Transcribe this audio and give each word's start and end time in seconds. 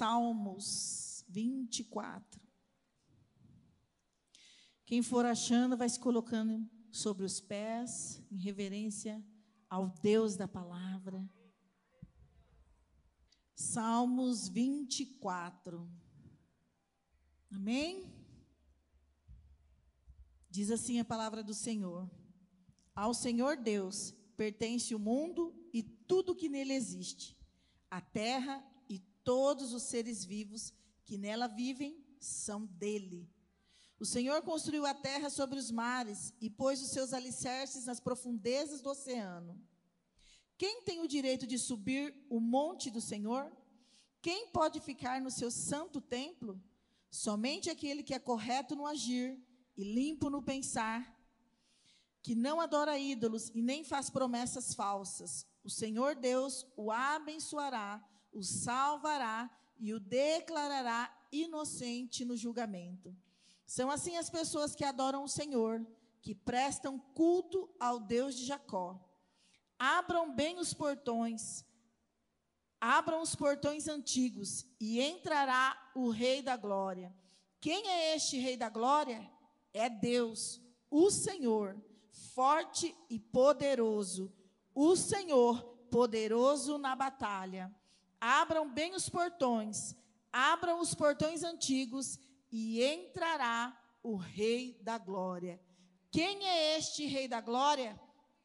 Salmos 0.00 1.26
24. 1.28 2.40
Quem 4.86 5.02
for 5.02 5.26
achando, 5.26 5.76
vai 5.76 5.90
se 5.90 6.00
colocando 6.00 6.66
sobre 6.90 7.22
os 7.22 7.38
pés, 7.38 8.18
em 8.30 8.38
reverência 8.38 9.22
ao 9.68 9.90
Deus 10.00 10.36
da 10.36 10.48
palavra. 10.48 11.22
Salmos 13.54 14.48
24. 14.48 15.86
Amém? 17.50 18.10
Diz 20.48 20.70
assim 20.70 20.98
a 20.98 21.04
palavra 21.04 21.42
do 21.42 21.52
Senhor: 21.52 22.10
Ao 22.94 23.12
Senhor 23.12 23.58
Deus 23.58 24.14
pertence 24.34 24.94
o 24.94 24.98
mundo 24.98 25.54
e 25.74 25.82
tudo 25.82 26.34
que 26.34 26.48
nele 26.48 26.72
existe, 26.72 27.36
a 27.90 28.00
terra 28.00 28.66
todos 29.30 29.72
os 29.72 29.84
seres 29.84 30.24
vivos 30.24 30.72
que 31.04 31.16
nela 31.16 31.46
vivem 31.46 32.04
são 32.18 32.66
dele. 32.66 33.30
O 33.96 34.04
Senhor 34.04 34.42
construiu 34.42 34.84
a 34.84 34.92
terra 34.92 35.30
sobre 35.30 35.56
os 35.56 35.70
mares 35.70 36.34
e 36.40 36.50
pôs 36.50 36.82
os 36.82 36.90
seus 36.90 37.12
alicerces 37.12 37.86
nas 37.86 38.00
profundezas 38.00 38.80
do 38.80 38.90
oceano. 38.90 39.56
Quem 40.58 40.82
tem 40.82 41.00
o 41.00 41.06
direito 41.06 41.46
de 41.46 41.60
subir 41.60 42.12
o 42.28 42.40
monte 42.40 42.90
do 42.90 43.00
Senhor? 43.00 43.52
Quem 44.20 44.48
pode 44.48 44.80
ficar 44.80 45.20
no 45.20 45.30
seu 45.30 45.48
santo 45.48 46.00
templo? 46.00 46.60
Somente 47.08 47.70
aquele 47.70 48.02
que 48.02 48.14
é 48.14 48.18
correto 48.18 48.74
no 48.74 48.84
agir 48.84 49.40
e 49.76 49.84
limpo 49.84 50.28
no 50.28 50.42
pensar, 50.42 51.16
que 52.20 52.34
não 52.34 52.60
adora 52.60 52.98
ídolos 52.98 53.48
e 53.54 53.62
nem 53.62 53.84
faz 53.84 54.10
promessas 54.10 54.74
falsas. 54.74 55.46
O 55.62 55.70
Senhor 55.70 56.16
Deus 56.16 56.66
o 56.76 56.90
abençoará, 56.90 58.04
o 58.32 58.42
salvará 58.42 59.50
e 59.78 59.92
o 59.94 60.00
declarará 60.00 61.12
inocente 61.32 62.24
no 62.24 62.36
julgamento. 62.36 63.16
São 63.66 63.90
assim 63.90 64.16
as 64.16 64.28
pessoas 64.28 64.74
que 64.74 64.84
adoram 64.84 65.24
o 65.24 65.28
Senhor, 65.28 65.86
que 66.20 66.34
prestam 66.34 66.98
culto 66.98 67.68
ao 67.78 67.98
Deus 68.00 68.34
de 68.34 68.44
Jacó. 68.44 68.98
Abram 69.78 70.34
bem 70.34 70.58
os 70.58 70.74
portões, 70.74 71.64
abram 72.80 73.22
os 73.22 73.34
portões 73.34 73.88
antigos, 73.88 74.66
e 74.78 75.00
entrará 75.00 75.92
o 75.94 76.10
Rei 76.10 76.42
da 76.42 76.56
Glória. 76.56 77.14
Quem 77.60 77.88
é 77.88 78.16
este 78.16 78.38
Rei 78.38 78.56
da 78.56 78.68
Glória? 78.68 79.30
É 79.72 79.88
Deus, 79.88 80.60
o 80.90 81.10
Senhor, 81.10 81.80
forte 82.34 82.94
e 83.08 83.18
poderoso, 83.18 84.32
o 84.74 84.96
Senhor, 84.96 85.62
poderoso 85.90 86.76
na 86.76 86.96
batalha. 86.96 87.74
Abram 88.20 88.70
bem 88.70 88.94
os 88.94 89.08
portões, 89.08 89.96
abram 90.30 90.80
os 90.80 90.94
portões 90.94 91.42
antigos, 91.42 92.18
e 92.52 92.82
entrará 92.82 93.78
o 94.02 94.16
Rei 94.16 94.78
da 94.82 94.98
Glória. 94.98 95.60
Quem 96.10 96.46
é 96.46 96.76
este 96.76 97.06
Rei 97.06 97.28
da 97.28 97.40
Glória? 97.40 97.98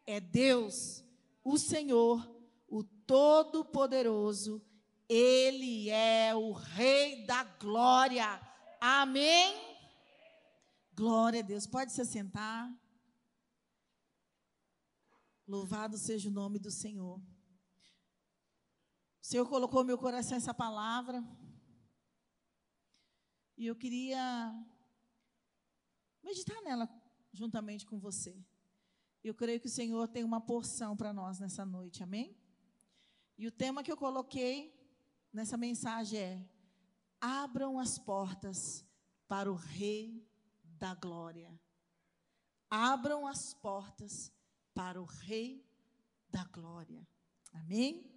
É 0.05 0.19
Deus, 0.19 1.03
o 1.43 1.57
Senhor, 1.57 2.23
o 2.67 2.83
Todo-Poderoso. 2.83 4.63
Ele 5.09 5.89
é 5.89 6.35
o 6.35 6.51
Rei 6.51 7.25
da 7.25 7.43
Glória. 7.43 8.39
Amém? 8.79 9.55
Glória 10.93 11.39
a 11.39 11.43
Deus. 11.43 11.65
Pode 11.65 11.91
se 11.91 12.05
sentar. 12.05 12.71
Louvado 15.47 15.97
seja 15.97 16.29
o 16.29 16.31
nome 16.31 16.59
do 16.59 16.71
Senhor. 16.71 17.19
O 19.25 19.27
Senhor 19.27 19.49
colocou 19.49 19.79
no 19.79 19.87
meu 19.87 19.97
coração 19.97 20.37
essa 20.37 20.53
palavra. 20.53 21.27
E 23.57 23.65
eu 23.65 23.75
queria 23.75 24.53
meditar 26.23 26.61
nela 26.61 26.87
juntamente 27.33 27.87
com 27.87 27.97
você. 27.97 28.39
Eu 29.23 29.33
creio 29.33 29.59
que 29.59 29.65
o 29.65 29.71
Senhor 29.71 30.07
tem 30.07 30.23
uma 30.23 30.39
porção 30.39 30.95
para 30.95 31.11
nós 31.11 31.39
nessa 31.39 31.65
noite, 31.65 32.03
amém? 32.03 32.37
E 33.35 33.47
o 33.47 33.51
tema 33.51 33.81
que 33.81 33.91
eu 33.91 33.97
coloquei 33.97 34.71
nessa 35.33 35.57
mensagem 35.57 36.19
é: 36.19 36.49
abram 37.19 37.79
as 37.79 37.97
portas 37.97 38.85
para 39.27 39.51
o 39.51 39.55
Rei 39.55 40.23
da 40.63 40.93
Glória. 40.93 41.59
Abram 42.69 43.25
as 43.25 43.55
portas 43.55 44.31
para 44.71 45.01
o 45.01 45.05
Rei 45.05 45.67
da 46.29 46.43
Glória. 46.43 47.07
Amém? 47.51 48.14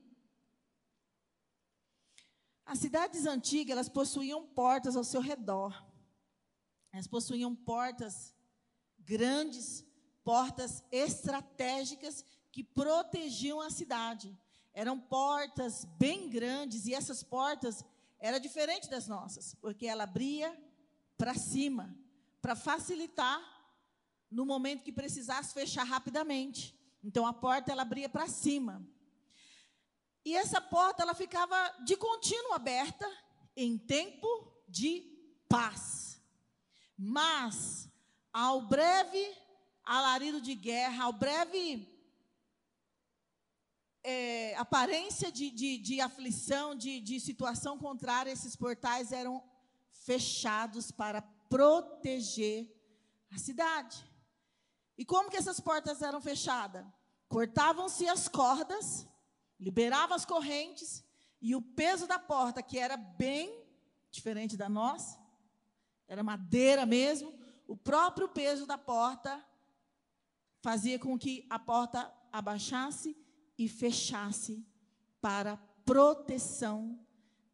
As 2.69 2.81
cidades 2.81 3.25
antigas, 3.25 3.73
elas 3.73 3.89
possuíam 3.89 4.47
portas 4.47 4.95
ao 4.95 5.03
seu 5.03 5.23
redor. 5.23 5.75
Elas 6.93 7.07
possuíam 7.07 7.57
portas 7.57 8.35
grandes, 8.99 9.87
portas 10.23 10.85
estratégicas 10.93 12.23
que 12.53 12.63
protegiam 12.63 13.59
a 13.59 13.71
cidade. 13.71 14.39
Eram 14.75 15.01
portas 15.01 15.87
bem 15.99 16.29
grandes 16.29 16.85
e 16.85 16.93
essas 16.93 17.23
portas 17.23 17.83
eram 18.19 18.39
diferentes 18.39 18.91
das 18.91 19.09
nossas, 19.09 19.55
porque 19.55 19.87
ela 19.87 20.05
abria 20.05 20.55
para 21.17 21.33
cima, 21.35 21.97
para 22.43 22.55
facilitar 22.55 23.41
no 24.31 24.45
momento 24.45 24.85
que 24.85 24.93
precisasse 24.93 25.55
fechar 25.55 25.85
rapidamente. 25.85 26.79
Então 27.03 27.27
a 27.27 27.33
porta 27.33 27.73
ela 27.73 27.81
abria 27.81 28.11
para 28.11 28.29
cima. 28.29 28.87
E 30.29 30.37
essa 30.37 30.61
porta 30.61 31.03
ela 31.03 31.15
ficava 31.15 31.57
de 31.87 31.97
contínuo 31.97 32.53
aberta 32.53 33.11
em 33.57 33.79
tempo 33.79 34.29
de 34.69 35.01
paz. 35.49 36.21
Mas 36.99 37.89
ao 38.31 38.61
breve 38.61 39.35
alarido 39.83 40.39
de 40.39 40.55
guerra, 40.55 41.05
ao 41.05 41.15
breve 41.15 41.89
é, 44.05 44.55
aparência 44.59 45.33
de, 45.33 45.49
de, 45.51 45.79
de 45.79 45.99
aflição, 45.99 46.75
de, 46.75 47.01
de 47.01 47.19
situação 47.19 47.79
contrária, 47.79 48.31
esses 48.31 48.55
portais 48.55 49.13
eram 49.13 49.43
fechados 50.05 50.91
para 50.91 51.23
proteger 51.49 52.71
a 53.31 53.39
cidade. 53.39 54.05
E 54.99 55.07
como 55.07 55.31
que 55.31 55.39
essas 55.39 55.59
portas 55.59 56.03
eram 56.03 56.21
fechadas? 56.21 56.85
Cortavam-se 57.31 58.07
as 58.07 58.29
cordas 58.29 59.09
liberava 59.59 60.15
as 60.15 60.25
correntes 60.25 61.05
e 61.41 61.55
o 61.55 61.63
peso 61.63 62.07
da 62.07 62.19
porta, 62.19 62.63
que 62.63 62.79
era 62.79 62.97
bem 62.97 63.65
diferente 64.11 64.57
da 64.57 64.69
nossa, 64.69 65.19
era 66.07 66.23
madeira 66.23 66.87
mesmo, 66.87 67.39
o 67.67 67.77
próprio 67.77 68.29
peso 68.29 68.67
da 68.67 68.79
porta 68.79 69.45
fazia 70.61 70.99
com 70.99 71.19
que 71.19 71.47
a 71.51 71.59
porta 71.59 72.13
abaixasse 72.33 73.17
e 73.57 73.69
fechasse 73.69 74.67
para 75.21 75.57
proteção 75.85 76.99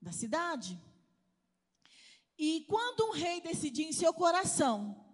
da 0.01 0.13
cidade. 0.13 0.81
E 2.39 2.65
quando 2.69 3.09
um 3.09 3.12
rei 3.12 3.41
decidia 3.41 3.87
em 3.87 3.93
seu 3.93 4.12
coração 4.12 5.05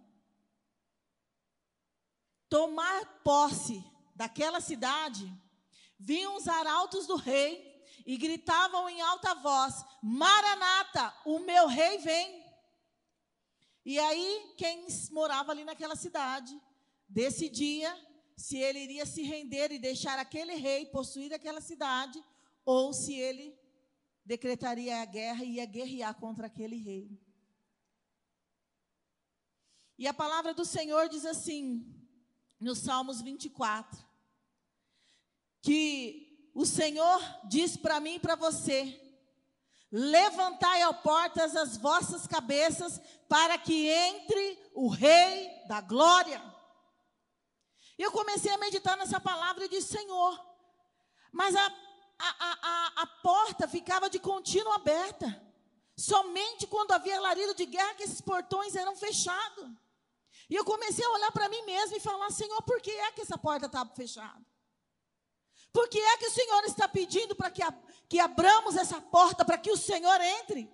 tomar 2.49 3.23
posse 3.23 3.85
daquela 4.15 4.61
cidade, 4.61 5.33
vinham 6.01 6.37
os 6.37 6.49
arautos 6.49 7.07
do 7.07 7.17
rei 7.17 7.85
e 8.07 8.17
gritavam 8.17 8.89
em 8.89 9.01
alta 9.03 9.35
voz: 9.35 9.85
Maranata, 10.03 11.15
o 11.27 11.39
meu 11.41 11.67
rei 11.67 11.99
vem. 11.99 12.43
E 13.85 13.99
aí, 13.99 14.55
quem 14.57 14.87
morava 15.11 15.53
ali 15.53 15.65
naquela 15.65 15.97
cidade 15.97 16.59
decidia 17.09 17.95
se 18.37 18.57
ele 18.57 18.79
iria 18.79 19.05
se 19.05 19.23
render 19.23 19.71
e 19.71 19.79
deixar 19.79 20.19
aquele 20.19 20.55
rei 20.55 20.87
possuir 20.87 21.33
aquela 21.35 21.61
cidade, 21.61 22.23
ou 22.65 22.93
se 22.93 23.15
ele 23.15 23.59
decretaria 24.25 25.03
a 25.03 25.05
guerra 25.05 25.45
e 25.45 25.57
ia 25.57 25.67
guerrear 25.67 26.15
contra 26.15 26.47
aquele 26.47 26.77
rei. 26.77 27.11
E 29.99 30.07
a 30.07 30.15
palavra 30.15 30.55
do 30.55 30.65
Senhor 30.65 31.09
diz 31.11 31.27
assim, 31.27 31.85
no 32.59 32.75
Salmos 32.75 33.21
24: 33.21 34.10
que 35.63 36.51
o 36.55 36.65
Senhor 36.67 37.21
diz 37.45 37.77
para 37.77 38.01
mim 38.01 38.15
e 38.15 38.21
para 38.21 38.35
você: 38.35 38.99
Levantai, 39.93 40.85
ó 40.85 40.93
portas, 40.93 41.57
as 41.57 41.77
vossas 41.77 42.27
cabeças, 42.27 43.01
para 43.29 43.59
que 43.59 43.89
entre 43.89 44.59
o 44.75 44.89
Rei 44.89 45.51
da 45.67 45.81
Glória. 45.81 46.41
E 47.99 48.03
eu 48.03 48.13
comecei 48.13 48.53
a 48.53 48.59
meditar 48.59 48.97
nessa 48.97 49.21
palavra 49.21 49.65
e 49.65 49.69
disse: 49.69 49.99
Senhor, 49.99 50.41
mas 51.33 51.55
a, 51.55 51.67
a, 51.67 52.59
a, 52.63 52.93
a 53.03 53.07
porta 53.23 53.69
ficava 53.69 54.09
de 54.09 54.19
contínuo 54.19 54.73
aberta. 54.73 55.51
Somente 55.97 56.67
quando 56.67 56.93
havia 56.93 57.19
alarido 57.19 57.55
de 57.55 57.67
guerra 57.67 57.95
que 57.95 58.05
esses 58.05 58.23
portões 58.23 58.75
eram 58.75 58.97
fechados. 58.97 59.69
E 60.49 60.55
eu 60.55 60.65
comecei 60.65 61.05
a 61.05 61.11
olhar 61.11 61.31
para 61.31 61.49
mim 61.49 61.63
mesmo 61.63 61.97
e 61.97 62.01
falar: 62.01 62.31
Senhor, 62.31 62.63
por 62.63 62.81
que 62.81 62.91
é 62.91 63.13
que 63.13 63.21
essa 63.21 63.37
porta 63.37 63.67
está 63.67 63.85
fechada? 63.87 64.50
Por 65.73 65.89
que 65.89 65.99
é 65.99 66.19
que 66.19 66.27
o 66.27 66.31
Senhor 66.31 66.65
está 66.65 66.89
pedindo 66.89 67.37
para 67.37 67.51
que, 67.51 67.63
que 68.09 68.19
abramos 68.19 68.77
essa 68.77 69.01
porta 69.01 69.45
para 69.45 69.59
que 69.59 69.71
o 69.71 69.77
Senhor 69.77 70.21
entre? 70.21 70.71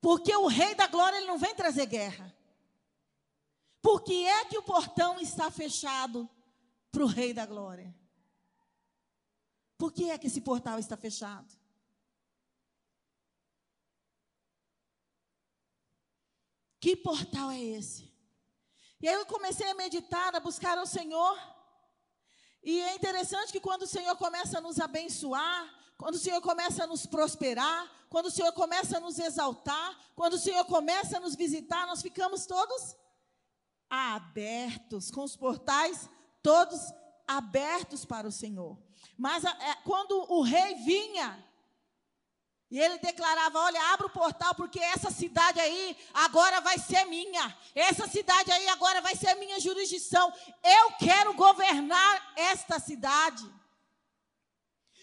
Porque 0.00 0.34
o 0.34 0.46
Rei 0.46 0.74
da 0.74 0.86
Glória 0.86 1.16
ele 1.16 1.26
não 1.26 1.38
vem 1.38 1.54
trazer 1.54 1.86
guerra. 1.86 2.34
Por 3.82 4.02
que 4.02 4.26
é 4.26 4.44
que 4.44 4.56
o 4.56 4.62
portão 4.62 5.20
está 5.20 5.50
fechado 5.50 6.28
para 6.92 7.02
o 7.02 7.06
Rei 7.06 7.34
da 7.34 7.46
Glória? 7.46 7.94
Por 9.76 9.92
que 9.92 10.10
é 10.10 10.18
que 10.18 10.28
esse 10.28 10.40
portal 10.40 10.78
está 10.78 10.96
fechado? 10.96 11.57
Que 16.80 16.96
portal 16.96 17.50
é 17.50 17.60
esse? 17.60 18.12
E 19.00 19.08
aí 19.08 19.14
eu 19.14 19.26
comecei 19.26 19.68
a 19.70 19.74
meditar, 19.74 20.34
a 20.34 20.40
buscar 20.40 20.78
o 20.78 20.86
Senhor. 20.86 21.38
E 22.62 22.80
é 22.80 22.94
interessante 22.94 23.52
que 23.52 23.60
quando 23.60 23.82
o 23.82 23.86
Senhor 23.86 24.16
começa 24.16 24.58
a 24.58 24.60
nos 24.60 24.80
abençoar, 24.80 25.74
quando 25.96 26.14
o 26.14 26.18
Senhor 26.18 26.40
começa 26.40 26.84
a 26.84 26.86
nos 26.86 27.06
prosperar, 27.06 27.90
quando 28.08 28.26
o 28.26 28.30
Senhor 28.30 28.52
começa 28.52 28.96
a 28.96 29.00
nos 29.00 29.18
exaltar, 29.18 29.98
quando 30.14 30.34
o 30.34 30.38
Senhor 30.38 30.64
começa 30.64 31.16
a 31.16 31.20
nos 31.20 31.34
visitar, 31.34 31.86
nós 31.86 32.02
ficamos 32.02 32.46
todos 32.46 32.96
abertos, 33.88 35.10
com 35.10 35.24
os 35.24 35.36
portais 35.36 36.08
todos 36.42 36.92
abertos 37.26 38.04
para 38.04 38.26
o 38.26 38.32
Senhor. 38.32 38.78
Mas 39.16 39.44
é, 39.44 39.74
quando 39.84 40.12
o 40.32 40.42
rei 40.42 40.76
vinha, 40.76 41.44
e 42.70 42.78
ele 42.78 42.98
declarava: 42.98 43.58
Olha, 43.60 43.92
abra 43.92 44.06
o 44.06 44.10
portal, 44.10 44.54
porque 44.54 44.78
essa 44.78 45.10
cidade 45.10 45.58
aí 45.58 45.96
agora 46.12 46.60
vai 46.60 46.78
ser 46.78 47.04
minha. 47.06 47.56
Essa 47.74 48.06
cidade 48.06 48.50
aí 48.52 48.68
agora 48.68 49.00
vai 49.00 49.16
ser 49.16 49.34
minha 49.36 49.58
jurisdição. 49.58 50.32
Eu 50.62 50.92
quero 50.92 51.32
governar 51.34 52.32
esta 52.36 52.78
cidade. 52.78 53.44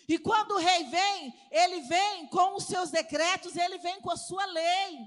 E 0.08 0.20
quando 0.20 0.52
o 0.52 0.60
rei 0.60 0.84
vem, 0.84 1.34
ele 1.50 1.82
vem 1.82 2.28
com 2.28 2.56
os 2.56 2.66
seus 2.66 2.92
decretos, 2.92 3.56
ele 3.56 3.80
vem 3.80 4.00
com 4.00 4.12
a 4.12 4.18
sua 4.18 4.46
lei. 4.46 5.00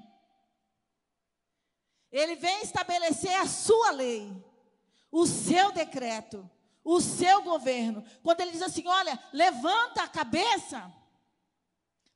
Ele 2.10 2.34
vem 2.34 2.62
estabelecer 2.62 3.34
a 3.36 3.46
sua 3.46 3.92
lei, 3.92 4.32
o 5.12 5.26
seu 5.26 5.70
decreto, 5.70 6.50
o 6.82 7.00
seu 7.00 7.42
governo. 7.42 8.04
Quando 8.24 8.40
ele 8.40 8.50
diz 8.50 8.62
assim: 8.62 8.88
Olha, 8.88 9.16
levanta 9.32 10.02
a 10.02 10.08
cabeça. 10.08 10.97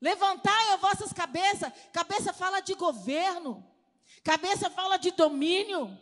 Levantai 0.03 0.73
as 0.73 0.81
vossas 0.81 1.13
cabeças. 1.13 1.73
Cabeça 1.93 2.33
fala 2.33 2.59
de 2.59 2.75
governo. 2.75 3.65
Cabeça 4.25 4.69
fala 4.69 4.97
de 4.97 5.13
domínio. 5.13 5.97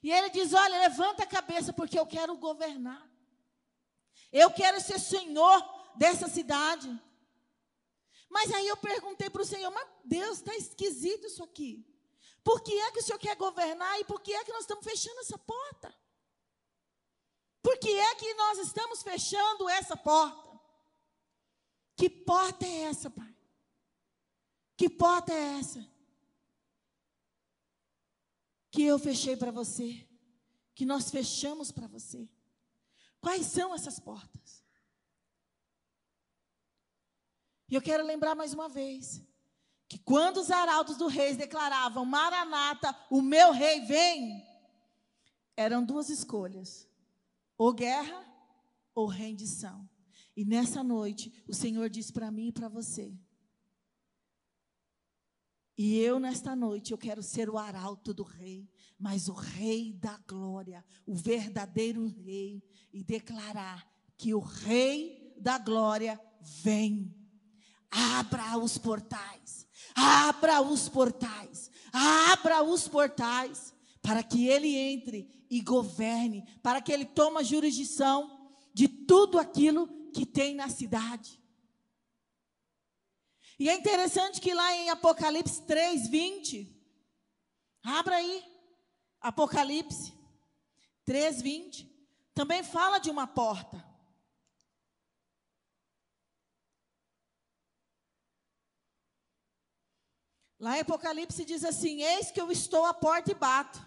E 0.00 0.12
ele 0.12 0.30
diz: 0.30 0.52
Olha, 0.52 0.78
levanta 0.78 1.24
a 1.24 1.26
cabeça, 1.26 1.72
porque 1.72 1.98
eu 1.98 2.06
quero 2.06 2.36
governar. 2.36 3.04
Eu 4.32 4.48
quero 4.52 4.80
ser 4.80 5.00
senhor 5.00 5.60
dessa 5.96 6.28
cidade. 6.28 6.88
Mas 8.30 8.52
aí 8.52 8.68
eu 8.68 8.76
perguntei 8.76 9.28
para 9.28 9.42
o 9.42 9.46
Senhor: 9.46 9.72
Mas 9.72 9.88
Deus, 10.04 10.38
está 10.38 10.54
esquisito 10.54 11.26
isso 11.26 11.42
aqui. 11.42 11.84
Por 12.44 12.60
que 12.60 12.72
é 12.80 12.92
que 12.92 13.00
o 13.00 13.02
Senhor 13.02 13.18
quer 13.18 13.34
governar 13.34 13.98
e 13.98 14.04
por 14.04 14.20
que 14.20 14.32
é 14.32 14.44
que 14.44 14.52
nós 14.52 14.60
estamos 14.60 14.84
fechando 14.84 15.18
essa 15.18 15.36
porta? 15.36 15.92
Por 17.60 17.76
que 17.78 17.90
é 17.90 18.14
que 18.14 18.34
nós 18.34 18.58
estamos 18.58 19.02
fechando 19.02 19.68
essa 19.68 19.96
porta? 19.96 20.45
Que 21.96 22.10
porta 22.10 22.66
é 22.66 22.82
essa, 22.82 23.08
Pai? 23.08 23.34
Que 24.76 24.90
porta 24.90 25.32
é 25.32 25.58
essa? 25.58 25.84
Que 28.70 28.82
eu 28.82 28.98
fechei 28.98 29.34
para 29.34 29.50
você, 29.50 30.06
que 30.74 30.84
nós 30.84 31.10
fechamos 31.10 31.72
para 31.72 31.86
você. 31.86 32.28
Quais 33.18 33.46
são 33.46 33.74
essas 33.74 33.98
portas? 33.98 34.62
E 37.68 37.74
eu 37.74 37.80
quero 37.82 38.04
lembrar 38.04 38.34
mais 38.34 38.52
uma 38.52 38.68
vez 38.68 39.22
que 39.88 39.98
quando 39.98 40.36
os 40.36 40.50
arautos 40.50 40.96
do 40.98 41.06
rei 41.06 41.34
declaravam: 41.34 42.04
Maranata, 42.04 42.94
o 43.10 43.22
meu 43.22 43.52
rei 43.52 43.80
vem, 43.80 44.46
eram 45.56 45.82
duas 45.82 46.10
escolhas: 46.10 46.86
ou 47.56 47.72
guerra 47.72 48.24
ou 48.94 49.06
rendição. 49.06 49.88
E 50.36 50.44
nessa 50.44 50.84
noite, 50.84 51.32
o 51.48 51.54
Senhor 51.54 51.88
diz 51.88 52.10
para 52.10 52.30
mim 52.30 52.48
e 52.48 52.52
para 52.52 52.68
você. 52.68 53.16
E 55.78 55.98
eu, 55.98 56.20
nesta 56.20 56.54
noite, 56.54 56.92
eu 56.92 56.98
quero 56.98 57.22
ser 57.22 57.48
o 57.48 57.56
arauto 57.56 58.12
do 58.12 58.22
rei, 58.22 58.68
mas 58.98 59.28
o 59.28 59.32
rei 59.32 59.92
da 59.94 60.18
glória, 60.28 60.84
o 61.06 61.14
verdadeiro 61.14 62.06
rei, 62.06 62.62
e 62.92 63.02
declarar 63.02 63.86
que 64.16 64.34
o 64.34 64.38
rei 64.38 65.34
da 65.38 65.58
glória 65.58 66.20
vem. 66.62 67.14
Abra 67.90 68.58
os 68.58 68.76
portais, 68.76 69.66
abra 69.94 70.60
os 70.60 70.88
portais, 70.88 71.70
abra 71.92 72.62
os 72.62 72.88
portais, 72.88 73.74
para 74.02 74.22
que 74.22 74.46
ele 74.46 74.74
entre 74.76 75.46
e 75.50 75.60
governe, 75.60 76.44
para 76.62 76.80
que 76.80 76.92
ele 76.92 77.04
tome 77.04 77.42
jurisdição 77.44 78.45
de 78.76 78.88
tudo 78.88 79.38
aquilo 79.38 79.88
que 80.12 80.26
tem 80.26 80.54
na 80.54 80.68
cidade. 80.68 81.42
E 83.58 83.70
é 83.70 83.74
interessante 83.74 84.38
que 84.38 84.52
lá 84.52 84.70
em 84.74 84.90
Apocalipse 84.90 85.62
3, 85.62 86.08
20, 86.08 86.78
abra 87.82 88.16
aí, 88.16 88.44
Apocalipse 89.18 90.12
3, 91.06 91.40
20, 91.40 91.90
também 92.34 92.62
fala 92.62 92.98
de 92.98 93.08
uma 93.08 93.26
porta. 93.26 93.82
Lá 100.60 100.76
em 100.76 100.80
Apocalipse 100.82 101.46
diz 101.46 101.64
assim: 101.64 102.02
Eis 102.02 102.30
que 102.30 102.42
eu 102.42 102.52
estou 102.52 102.84
à 102.84 102.92
porta 102.92 103.30
e 103.30 103.34
bato. 103.34 103.82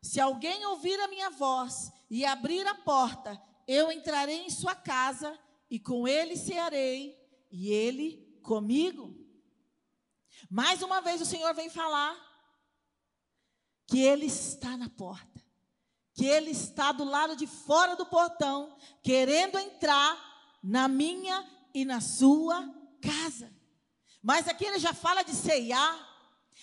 Se 0.00 0.20
alguém 0.20 0.64
ouvir 0.66 1.00
a 1.00 1.08
minha 1.08 1.30
voz 1.30 1.92
e 2.08 2.24
abrir 2.24 2.64
a 2.68 2.76
porta, 2.76 3.49
eu 3.66 3.90
entrarei 3.90 4.44
em 4.44 4.50
sua 4.50 4.74
casa 4.74 5.38
e 5.70 5.78
com 5.78 6.06
ele 6.08 6.36
cearei, 6.36 7.16
e 7.50 7.70
ele 7.70 8.38
comigo. 8.42 9.16
Mais 10.50 10.82
uma 10.82 11.00
vez 11.00 11.20
o 11.20 11.26
Senhor 11.26 11.54
vem 11.54 11.70
falar 11.70 12.16
que 13.86 14.00
ele 14.00 14.26
está 14.26 14.76
na 14.76 14.88
porta, 14.88 15.44
que 16.14 16.24
ele 16.24 16.50
está 16.50 16.92
do 16.92 17.04
lado 17.04 17.36
de 17.36 17.46
fora 17.46 17.96
do 17.96 18.06
portão, 18.06 18.76
querendo 19.02 19.58
entrar 19.58 20.58
na 20.62 20.88
minha 20.88 21.48
e 21.74 21.84
na 21.84 22.00
sua 22.00 22.68
casa. 23.00 23.52
Mas 24.22 24.48
aqui 24.48 24.64
ele 24.64 24.78
já 24.78 24.92
fala 24.92 25.22
de 25.22 25.32
ceiar, 25.32 26.08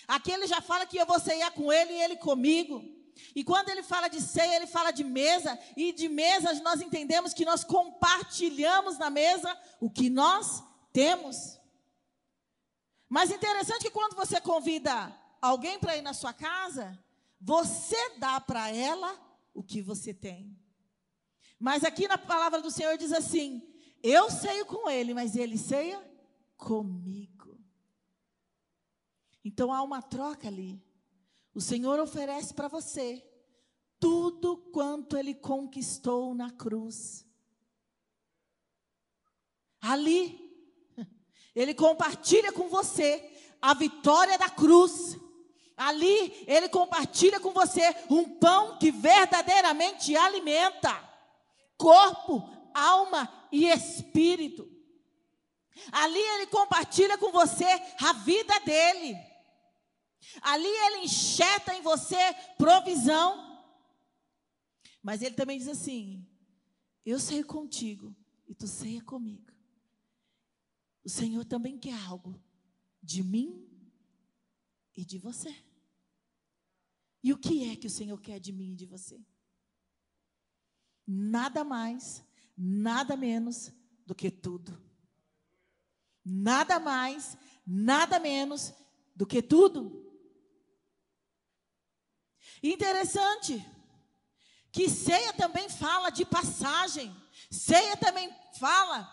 aqui 0.07 0.31
ele 0.31 0.47
já 0.47 0.61
fala 0.61 0.85
que 0.85 0.97
eu 0.97 1.05
vou 1.05 1.19
ceiar 1.19 1.51
com 1.51 1.71
ele 1.71 1.93
e 1.93 2.01
ele 2.01 2.17
comigo. 2.17 2.96
E 3.35 3.43
quando 3.43 3.69
ele 3.69 3.83
fala 3.83 4.07
de 4.07 4.21
ceia, 4.21 4.55
ele 4.55 4.67
fala 4.67 4.91
de 4.91 5.03
mesa, 5.03 5.57
e 5.75 5.91
de 5.91 6.07
mesa 6.07 6.53
nós 6.61 6.81
entendemos 6.81 7.33
que 7.33 7.45
nós 7.45 7.63
compartilhamos 7.63 8.97
na 8.97 9.09
mesa 9.09 9.57
o 9.79 9.89
que 9.89 10.09
nós 10.09 10.63
temos. 10.91 11.59
Mas 13.09 13.31
interessante 13.31 13.83
que 13.83 13.91
quando 13.91 14.15
você 14.15 14.41
convida 14.41 15.15
alguém 15.41 15.79
para 15.79 15.95
ir 15.95 16.01
na 16.01 16.13
sua 16.13 16.33
casa, 16.33 16.97
você 17.39 18.17
dá 18.17 18.39
para 18.41 18.69
ela 18.69 19.17
o 19.53 19.63
que 19.63 19.81
você 19.81 20.13
tem. 20.13 20.57
Mas 21.59 21.83
aqui 21.83 22.07
na 22.07 22.17
palavra 22.17 22.61
do 22.61 22.69
Senhor 22.69 22.97
diz 22.97 23.11
assim: 23.11 23.61
Eu 24.03 24.29
ceio 24.29 24.65
com 24.65 24.89
ele, 24.89 25.13
mas 25.13 25.35
ele 25.35 25.57
ceia 25.57 25.99
comigo. 26.55 27.57
Então 29.43 29.71
há 29.71 29.81
uma 29.81 30.01
troca 30.01 30.47
ali. 30.47 30.81
O 31.57 31.59
Senhor 31.59 31.99
oferece 31.99 32.53
para 32.53 32.67
você 32.67 33.27
tudo 33.99 34.57
quanto 34.71 35.17
ele 35.17 35.33
conquistou 35.33 36.35
na 36.35 36.51
cruz. 36.51 37.25
Ali, 39.81 40.39
ele 41.55 41.73
compartilha 41.73 42.51
com 42.51 42.69
você 42.69 43.27
a 43.59 43.73
vitória 43.73 44.37
da 44.37 44.51
cruz. 44.51 45.17
Ali, 45.75 46.45
ele 46.45 46.69
compartilha 46.69 47.39
com 47.39 47.49
você 47.49 47.81
um 48.07 48.37
pão 48.37 48.77
que 48.77 48.91
verdadeiramente 48.91 50.15
alimenta. 50.15 50.93
corpo, 51.75 52.47
alma 52.71 53.47
e 53.51 53.65
espírito. 53.67 54.69
Ali 55.91 56.19
ele 56.19 56.45
compartilha 56.45 57.17
com 57.17 57.31
você 57.31 57.65
a 57.99 58.13
vida 58.13 58.59
dele. 58.59 59.26
Ali 60.41 60.67
ele 60.67 61.05
enxerta 61.05 61.75
em 61.75 61.81
você 61.81 62.17
provisão. 62.57 63.45
Mas 65.01 65.21
ele 65.21 65.35
também 65.35 65.57
diz 65.57 65.67
assim: 65.67 66.25
Eu 67.05 67.19
sei 67.19 67.43
contigo 67.43 68.15
e 68.47 68.53
tu 68.55 68.67
ceia 68.67 69.01
comigo. 69.01 69.51
O 71.03 71.09
Senhor 71.09 71.45
também 71.45 71.77
quer 71.77 71.97
algo 72.05 72.41
de 73.01 73.23
mim 73.23 73.65
e 74.95 75.05
de 75.05 75.17
você. 75.17 75.55
E 77.23 77.31
o 77.31 77.37
que 77.37 77.69
é 77.69 77.75
que 77.75 77.87
o 77.87 77.89
Senhor 77.89 78.19
quer 78.19 78.39
de 78.39 78.51
mim 78.51 78.73
e 78.73 78.75
de 78.75 78.85
você? 78.85 79.21
Nada 81.05 81.63
mais, 81.63 82.23
nada 82.57 83.15
menos 83.15 83.71
do 84.05 84.13
que 84.13 84.29
tudo. 84.29 84.77
Nada 86.23 86.79
mais, 86.79 87.37
nada 87.65 88.19
menos 88.19 88.73
do 89.15 89.25
que 89.25 89.41
tudo. 89.41 90.06
Interessante 92.61 93.65
que 94.71 94.89
ceia 94.89 95.33
também 95.33 95.69
fala 95.69 96.09
de 96.09 96.25
passagem. 96.25 97.15
Ceia 97.49 97.95
também 97.97 98.33
fala 98.59 99.11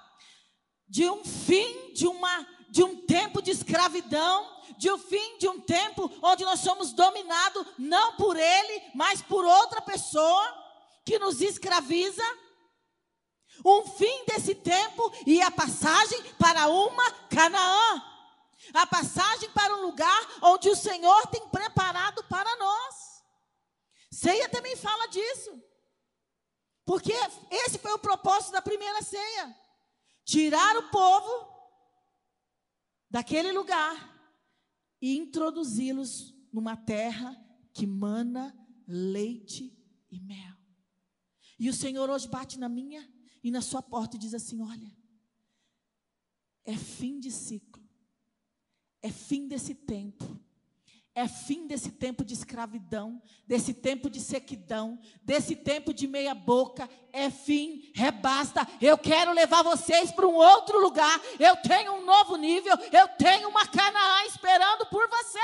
de 0.88 1.08
um 1.08 1.24
fim 1.24 1.92
de 1.92 2.06
uma 2.06 2.46
de 2.70 2.82
um 2.82 3.06
tempo 3.06 3.40
de 3.40 3.52
escravidão, 3.52 4.50
de 4.76 4.90
um 4.90 4.98
fim 4.98 5.38
de 5.38 5.46
um 5.46 5.60
tempo 5.60 6.10
onde 6.20 6.44
nós 6.44 6.58
somos 6.58 6.92
dominados 6.92 7.64
não 7.78 8.16
por 8.16 8.36
ele, 8.36 8.82
mas 8.92 9.22
por 9.22 9.44
outra 9.44 9.80
pessoa 9.80 10.64
que 11.04 11.16
nos 11.20 11.40
escraviza. 11.40 12.24
Um 13.64 13.86
fim 13.86 14.24
desse 14.26 14.56
tempo 14.56 15.12
e 15.24 15.40
a 15.40 15.52
passagem 15.52 16.20
para 16.36 16.66
uma 16.66 17.10
Canaã. 17.30 18.02
A 18.72 18.86
passagem 18.86 19.48
para 19.50 19.76
um 19.76 19.82
lugar 19.82 20.28
onde 20.42 20.68
o 20.68 20.74
Senhor 20.74 21.26
tem 21.28 21.46
preparado 21.48 22.24
para 22.24 22.56
nós. 22.56 23.03
Ceia 24.14 24.48
também 24.48 24.76
fala 24.76 25.08
disso. 25.08 25.60
Porque 26.84 27.12
esse 27.50 27.78
foi 27.78 27.92
o 27.92 27.98
propósito 27.98 28.52
da 28.52 28.62
primeira 28.62 29.02
ceia: 29.02 29.58
tirar 30.24 30.76
o 30.76 30.90
povo 30.90 31.52
daquele 33.10 33.50
lugar 33.50 33.96
e 35.02 35.16
introduzi-los 35.16 36.32
numa 36.52 36.76
terra 36.76 37.36
que 37.72 37.86
mana 37.88 38.56
leite 38.86 39.76
e 40.08 40.20
mel. 40.20 40.56
E 41.58 41.68
o 41.68 41.74
Senhor 41.74 42.08
hoje 42.08 42.28
bate 42.28 42.56
na 42.56 42.68
minha 42.68 43.12
e 43.42 43.50
na 43.50 43.60
sua 43.60 43.82
porta 43.82 44.14
e 44.14 44.20
diz 44.20 44.32
assim: 44.32 44.62
Olha, 44.62 44.96
é 46.64 46.76
fim 46.76 47.18
de 47.18 47.32
ciclo, 47.32 47.82
é 49.02 49.10
fim 49.10 49.48
desse 49.48 49.74
tempo. 49.74 50.24
É 51.16 51.28
fim 51.28 51.68
desse 51.68 51.92
tempo 51.92 52.24
de 52.24 52.34
escravidão, 52.34 53.22
desse 53.46 53.72
tempo 53.72 54.10
de 54.10 54.20
sequidão, 54.20 54.98
desse 55.22 55.54
tempo 55.54 55.94
de 55.94 56.08
meia 56.08 56.34
boca. 56.34 56.90
É 57.12 57.30
fim, 57.30 57.92
é 57.96 58.10
basta. 58.10 58.66
Eu 58.80 58.98
quero 58.98 59.32
levar 59.32 59.62
vocês 59.62 60.10
para 60.10 60.26
um 60.26 60.34
outro 60.34 60.80
lugar. 60.80 61.20
Eu 61.38 61.56
tenho 61.58 61.92
um 61.92 62.04
novo 62.04 62.36
nível. 62.36 62.76
Eu 62.90 63.06
tenho 63.16 63.48
uma 63.48 63.64
Canaã 63.64 64.24
esperando 64.24 64.86
por 64.86 65.08
você. 65.08 65.38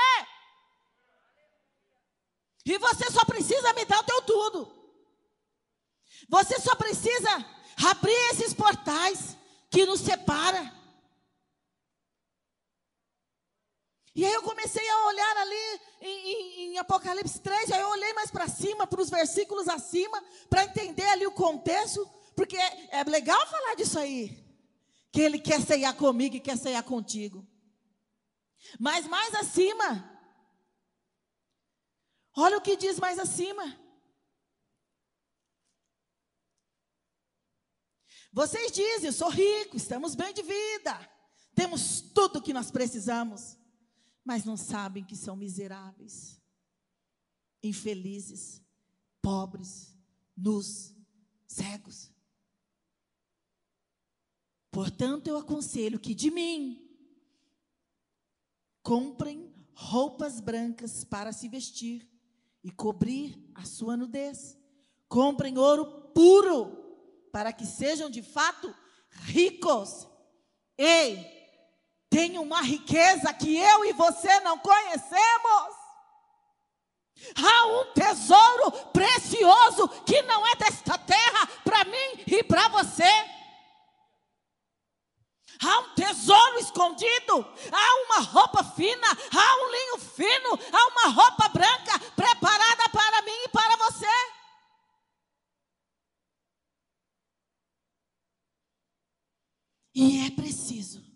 E 2.65 2.77
você 2.77 3.09
só 3.09 3.23
precisa 3.23 3.71
me 3.73 3.85
dar 3.85 3.99
o 3.99 4.03
teu 4.03 4.21
tudo. 4.23 4.81
Você 6.27 6.59
só 6.59 6.75
precisa 6.75 7.45
abrir 7.89 8.29
esses 8.31 8.53
portais 8.53 9.37
que 9.69 9.85
nos 9.85 10.01
separa. 10.01 10.80
E 14.13 14.25
aí 14.25 14.33
eu 14.33 14.43
comecei 14.43 14.87
a 14.89 15.05
olhar 15.07 15.37
ali 15.37 15.81
em, 16.01 16.31
em, 16.31 16.73
em 16.73 16.77
Apocalipse 16.77 17.39
3, 17.39 17.71
aí 17.71 17.79
eu 17.79 17.89
olhei 17.89 18.11
mais 18.13 18.29
para 18.29 18.47
cima, 18.47 18.85
para 18.85 19.01
os 19.01 19.09
versículos 19.09 19.69
acima, 19.69 20.21
para 20.49 20.65
entender 20.65 21.05
ali 21.05 21.25
o 21.25 21.31
contexto, 21.31 22.05
porque 22.35 22.57
é, 22.57 22.99
é 22.99 23.03
legal 23.05 23.39
falar 23.47 23.75
disso 23.75 23.97
aí, 23.97 24.37
que 25.11 25.21
ele 25.21 25.39
quer 25.39 25.61
ceiar 25.61 25.95
comigo 25.95 26.35
e 26.35 26.41
quer 26.41 26.57
ceiar 26.57 26.83
contigo. 26.83 27.47
Mas 28.77 29.07
mais 29.07 29.33
acima, 29.33 30.19
olha 32.35 32.57
o 32.57 32.61
que 32.61 32.75
diz 32.75 32.99
mais 32.99 33.17
acima. 33.17 33.79
Vocês 38.33 38.71
dizem, 38.71 39.07
eu 39.07 39.13
sou 39.13 39.29
rico, 39.29 39.77
estamos 39.77 40.15
bem 40.15 40.33
de 40.33 40.41
vida, 40.41 41.09
temos 41.55 42.01
tudo 42.01 42.39
o 42.39 42.41
que 42.41 42.53
nós 42.53 42.71
precisamos, 42.71 43.57
mas 44.23 44.45
não 44.45 44.55
sabem 44.55 45.03
que 45.03 45.15
são 45.15 45.35
miseráveis, 45.35 46.39
infelizes, 47.63 48.61
pobres, 49.21 49.95
nus, 50.35 50.95
cegos. 51.47 52.11
Portanto, 54.71 55.27
eu 55.27 55.37
aconselho 55.37 55.99
que 55.99 56.15
de 56.15 56.31
mim 56.31 56.87
comprem 58.81 59.53
roupas 59.73 60.39
brancas 60.39 61.03
para 61.03 61.33
se 61.33 61.47
vestir 61.49 62.09
e 62.63 62.71
cobrir 62.71 63.37
a 63.53 63.65
sua 63.65 63.97
nudez. 63.97 64.57
Comprem 65.07 65.57
ouro 65.57 66.11
puro 66.13 66.77
para 67.31 67.51
que 67.51 67.65
sejam 67.65 68.09
de 68.09 68.21
fato 68.21 68.73
ricos. 69.09 70.07
Ei, 70.77 71.40
tem 72.11 72.37
uma 72.37 72.61
riqueza 72.61 73.33
que 73.33 73.57
eu 73.57 73.85
e 73.85 73.93
você 73.93 74.41
não 74.41 74.57
conhecemos. 74.59 75.75
Há 77.37 77.67
um 77.67 77.93
tesouro 77.93 78.71
precioso 78.91 79.87
que 80.05 80.21
não 80.23 80.45
é 80.45 80.55
desta 80.57 80.97
terra 80.97 81.47
para 81.63 81.85
mim 81.85 82.23
e 82.27 82.43
para 82.43 82.67
você. 82.67 83.09
Há 85.63 85.79
um 85.79 85.95
tesouro 85.95 86.59
escondido, 86.59 87.47
há 87.71 88.03
uma 88.03 88.19
roupa 88.25 88.61
fina, 88.61 89.07
há 89.07 89.55
um 89.63 89.71
linho 89.71 89.97
fino, 89.99 90.59
há 90.73 90.87
uma 90.87 91.07
roupa 91.13 91.47
branca 91.47 91.97
preparada 92.13 92.89
para 92.89 93.21
mim 93.21 93.43
e 93.45 93.49
para 93.49 93.77
você. 93.77 94.07
E 99.93 100.25
é 100.25 100.31
preciso 100.31 101.10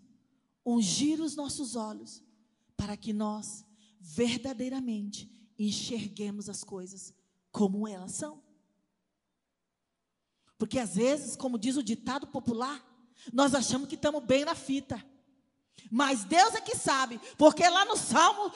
ungir 0.66 1.20
os 1.20 1.36
nossos 1.36 1.76
olhos 1.76 2.20
para 2.76 2.96
que 2.96 3.12
nós 3.12 3.64
verdadeiramente 4.00 5.30
enxerguemos 5.56 6.48
as 6.48 6.64
coisas 6.64 7.14
como 7.52 7.86
elas 7.86 8.12
são. 8.12 8.42
Porque 10.58 10.78
às 10.78 10.96
vezes, 10.96 11.36
como 11.36 11.58
diz 11.58 11.76
o 11.76 11.82
ditado 11.82 12.26
popular, 12.26 12.84
nós 13.32 13.54
achamos 13.54 13.88
que 13.88 13.94
estamos 13.94 14.24
bem 14.24 14.44
na 14.44 14.54
fita. 14.54 15.02
Mas 15.90 16.24
Deus 16.24 16.54
é 16.54 16.60
que 16.60 16.76
sabe, 16.76 17.20
porque 17.38 17.66
lá 17.68 17.84
no 17.84 17.96
Salmo 17.96 18.52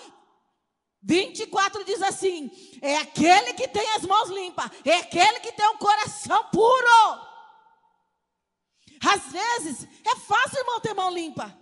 24 1.02 1.84
diz 1.84 2.02
assim: 2.02 2.50
é 2.82 2.96
aquele 2.96 3.54
que 3.54 3.68
tem 3.68 3.88
as 3.92 4.02
mãos 4.02 4.28
limpas, 4.30 4.70
é 4.84 4.96
aquele 4.96 5.40
que 5.40 5.52
tem 5.52 5.68
um 5.68 5.78
coração 5.78 6.44
puro. 6.50 7.30
Às 9.02 9.32
vezes, 9.32 9.86
é 10.04 10.16
fácil, 10.16 10.58
irmão, 10.58 10.80
ter 10.80 10.92
mão 10.92 11.10
limpa. 11.10 11.58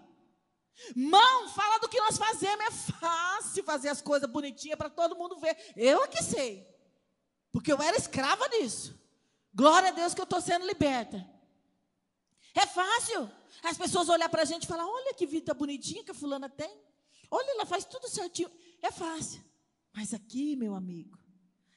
Mão, 0.95 1.49
fala 1.49 1.79
do 1.79 1.89
que 1.89 2.01
nós 2.01 2.17
fazemos. 2.17 2.65
É 2.65 2.71
fácil 2.71 3.65
fazer 3.65 3.89
as 3.89 4.01
coisas 4.01 4.29
bonitinhas 4.29 4.79
para 4.79 4.91
todo 4.91 5.17
mundo 5.17 5.39
ver. 5.39 5.57
Eu 5.77 6.05
é 6.05 6.09
que 6.09 6.23
sei. 6.23 6.67
Porque 7.53 7.73
eu 7.73 7.81
era 7.83 7.97
escrava 7.97 8.49
disso. 8.49 8.99
Glória 9.55 9.89
a 9.89 9.93
Deus 9.93 10.15
que 10.15 10.21
eu 10.21 10.25
estou 10.25 10.41
sendo 10.41 10.67
liberta. 10.67 11.29
É 12.55 12.67
fácil. 12.67 13.31
As 13.63 13.77
pessoas 13.77 14.09
olhar 14.09 14.29
para 14.29 14.43
a 14.43 14.45
gente 14.45 14.65
e 14.65 14.67
falar: 14.67 14.87
olha 14.87 15.15
que 15.15 15.27
vida 15.27 15.55
bonitinha 15.55 16.05
que 16.05 16.11
a 16.11 16.15
fulana 16.15 16.49
tem. 16.49 16.71
Olha, 17.31 17.51
ela 17.51 17.67
faz 17.67 17.85
tudo 17.85 18.09
certinho. 18.09 18.51
É 18.83 18.91
fácil. 18.91 19.43
Mas 19.93 20.15
aqui, 20.15 20.55
meu 20.57 20.75
amigo, 20.75 21.19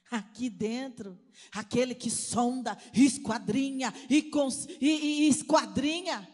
aqui 0.10 0.50
dentro, 0.50 1.20
aquele 1.52 1.96
que 1.96 2.10
sonda, 2.10 2.78
esquadrinha 2.94 3.94
e, 4.10 4.22
cons, 4.24 4.68
e, 4.80 5.26
e 5.26 5.28
esquadrinha, 5.28 6.28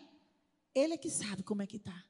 ele 0.73 0.95
é 0.95 0.97
que 0.97 1.09
sabe 1.09 1.43
como 1.43 1.61
é 1.61 1.67
que 1.67 1.77
está. 1.77 2.06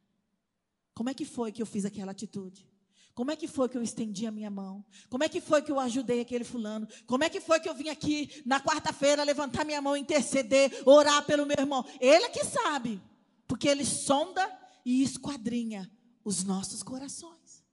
Como 0.98 1.12
é 1.12 1.14
que 1.14 1.26
foi 1.26 1.52
que 1.52 1.62
eu 1.62 1.66
fiz 1.68 1.86
aquela 1.86 2.12
atitude? 2.12 2.68
Como 3.14 3.30
é 3.30 3.36
que 3.36 3.48
foi 3.48 3.70
que 3.70 3.78
eu 3.78 3.84
estendi 3.84 4.26
a 4.26 4.32
minha 4.32 4.50
mão? 4.50 4.84
Como 5.12 5.24
é 5.24 5.30
que 5.30 5.40
foi 5.40 5.62
que 5.62 5.72
eu 5.72 5.80
ajudei 5.80 6.22
aquele 6.22 6.44
fulano? 6.44 6.88
Como 7.06 7.24
é 7.24 7.30
que 7.30 7.40
foi 7.40 7.60
que 7.60 7.70
eu 7.70 7.76
vim 7.76 7.90
aqui 7.90 8.42
na 8.44 8.60
quarta-feira 8.60 9.24
levantar 9.24 9.64
minha 9.64 9.80
mão, 9.80 9.96
interceder, 9.96 10.72
orar 10.88 11.24
pelo 11.24 11.46
meu 11.46 11.56
irmão? 11.60 11.86
Ele 12.02 12.26
é 12.26 12.30
que 12.30 12.44
sabe, 12.44 13.00
porque 13.48 13.68
ele 13.68 13.86
sonda 13.86 14.44
e 14.84 15.04
esquadrinha 15.04 15.88
os 16.26 16.44
nossos 16.44 16.82
corações. 16.82 17.64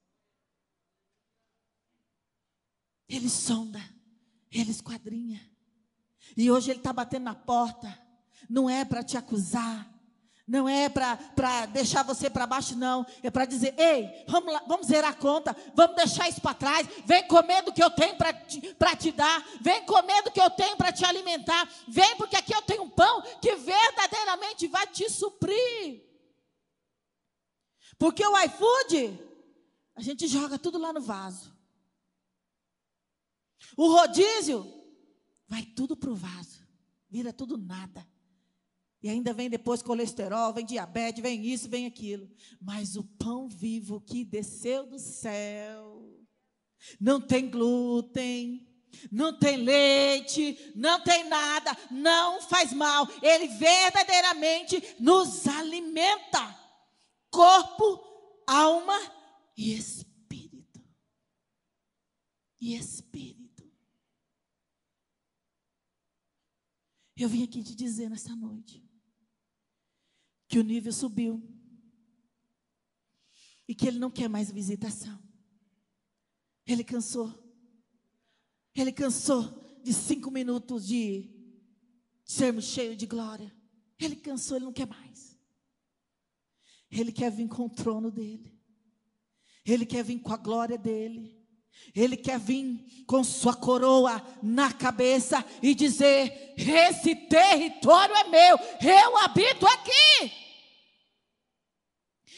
Ele 3.08 3.30
sonda, 3.30 3.82
ele 4.52 4.70
esquadrinha. 4.70 5.40
E 6.36 6.50
hoje 6.50 6.72
Ele 6.72 6.80
está 6.80 6.92
batendo 6.92 7.24
na 7.24 7.34
porta. 7.34 7.98
Não 8.50 8.68
é 8.68 8.84
para 8.84 9.02
te 9.02 9.16
acusar. 9.16 9.93
Não 10.46 10.68
é 10.68 10.90
para 10.90 11.66
deixar 11.66 12.02
você 12.02 12.28
para 12.28 12.46
baixo, 12.46 12.76
não. 12.76 13.06
É 13.22 13.30
para 13.30 13.46
dizer: 13.46 13.74
ei, 13.78 14.24
vamos, 14.28 14.52
lá, 14.52 14.62
vamos 14.68 14.86
zerar 14.86 15.12
a 15.12 15.16
conta, 15.16 15.56
vamos 15.74 15.96
deixar 15.96 16.28
isso 16.28 16.40
para 16.40 16.54
trás. 16.54 16.86
Vem 17.06 17.26
comer 17.26 17.62
do 17.62 17.72
que 17.72 17.82
eu 17.82 17.90
tenho 17.90 18.14
para 18.16 18.32
te, 18.34 18.60
te 18.60 19.12
dar. 19.12 19.42
Vem 19.62 19.86
comer 19.86 20.22
do 20.22 20.30
que 20.30 20.40
eu 20.40 20.50
tenho 20.50 20.76
para 20.76 20.92
te 20.92 21.02
alimentar. 21.02 21.66
Vem, 21.88 22.14
porque 22.16 22.36
aqui 22.36 22.54
eu 22.54 22.60
tenho 22.60 22.82
um 22.82 22.90
pão 22.90 23.22
que 23.40 23.56
verdadeiramente 23.56 24.66
vai 24.66 24.86
te 24.86 25.08
suprir. 25.08 26.04
Porque 27.98 28.26
o 28.26 28.38
iFood, 28.42 29.18
a 29.96 30.02
gente 30.02 30.26
joga 30.26 30.58
tudo 30.58 30.76
lá 30.76 30.92
no 30.92 31.00
vaso. 31.00 31.54
O 33.78 33.90
rodízio, 33.90 34.66
vai 35.48 35.62
tudo 35.62 35.96
para 35.96 36.10
o 36.10 36.14
vaso. 36.14 36.62
Vira 37.08 37.32
tudo 37.32 37.56
nada. 37.56 38.06
E 39.04 39.08
ainda 39.10 39.34
vem 39.34 39.50
depois 39.50 39.82
colesterol, 39.82 40.54
vem 40.54 40.64
diabetes, 40.64 41.22
vem 41.22 41.44
isso, 41.44 41.68
vem 41.68 41.84
aquilo. 41.84 42.26
Mas 42.58 42.96
o 42.96 43.04
pão 43.04 43.46
vivo 43.46 44.00
que 44.00 44.24
desceu 44.24 44.86
do 44.86 44.98
céu 44.98 46.10
não 46.98 47.20
tem 47.20 47.50
glúten, 47.50 48.66
não 49.12 49.38
tem 49.38 49.58
leite, 49.58 50.72
não 50.74 51.04
tem 51.04 51.28
nada, 51.28 51.76
não 51.90 52.40
faz 52.40 52.72
mal. 52.72 53.06
Ele 53.20 53.46
verdadeiramente 53.48 54.82
nos 54.98 55.46
alimenta 55.48 56.58
corpo, 57.30 58.02
alma 58.46 58.98
e 59.54 59.74
espírito. 59.74 60.82
E 62.58 62.74
espírito. 62.74 63.70
Eu 67.14 67.28
vim 67.28 67.44
aqui 67.44 67.62
te 67.62 67.74
dizer 67.74 68.08
nessa 68.08 68.34
noite 68.34 68.83
que 70.54 70.58
o 70.60 70.62
nível 70.62 70.92
subiu 70.92 71.42
e 73.66 73.74
que 73.74 73.88
ele 73.88 73.98
não 73.98 74.08
quer 74.08 74.28
mais 74.28 74.52
visitação. 74.52 75.20
Ele 76.64 76.84
cansou. 76.84 77.34
Ele 78.72 78.92
cansou 78.92 79.80
de 79.82 79.92
cinco 79.92 80.30
minutos 80.30 80.86
de 80.86 81.28
sermos 82.24 82.66
cheios 82.66 82.96
de 82.96 83.04
glória. 83.04 83.52
Ele 83.98 84.14
cansou, 84.14 84.56
ele 84.56 84.66
não 84.66 84.72
quer 84.72 84.86
mais. 84.86 85.36
Ele 86.88 87.10
quer 87.10 87.32
vir 87.32 87.48
com 87.48 87.66
o 87.66 87.70
trono 87.70 88.12
dele. 88.12 88.56
Ele 89.66 89.84
quer 89.84 90.04
vir 90.04 90.20
com 90.20 90.32
a 90.32 90.36
glória 90.36 90.78
dele. 90.78 91.43
Ele 91.94 92.16
quer 92.16 92.38
vir 92.38 93.04
com 93.06 93.22
sua 93.22 93.54
coroa 93.54 94.22
na 94.42 94.72
cabeça 94.72 95.44
e 95.62 95.74
dizer: 95.74 96.54
Esse 96.56 97.14
território 97.14 98.14
é 98.14 98.24
meu, 98.24 98.58
eu 98.80 99.16
habito 99.18 99.66
aqui. 99.66 100.44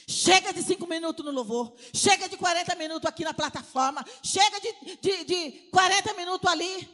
Chega 0.09 0.53
de 0.53 0.63
cinco 0.63 0.87
minutos 0.87 1.25
no 1.25 1.33
louvor. 1.33 1.75
Chega 1.93 2.29
de 2.29 2.37
40 2.37 2.77
minutos 2.77 3.09
aqui 3.09 3.25
na 3.25 3.35
plataforma. 3.35 4.05
Chega 4.23 4.61
de, 4.61 4.97
de, 4.99 5.25
de 5.25 5.51
40 5.71 6.15
minutos 6.15 6.49
ali. 6.49 6.89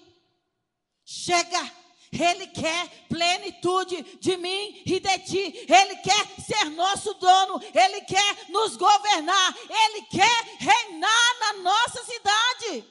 Chega. 1.04 1.81
Ele 2.12 2.46
quer 2.48 3.06
plenitude 3.08 4.02
de 4.20 4.36
mim 4.36 4.82
e 4.84 5.00
de 5.00 5.18
ti. 5.20 5.66
Ele 5.66 5.96
quer 5.96 6.26
ser 6.40 6.66
nosso 6.70 7.14
dono. 7.14 7.58
Ele 7.74 8.02
quer 8.02 8.50
nos 8.50 8.76
governar. 8.76 9.56
Ele 9.68 10.02
quer 10.02 10.44
reinar 10.58 11.38
na 11.40 11.52
nossa 11.62 12.04
cidade. 12.04 12.84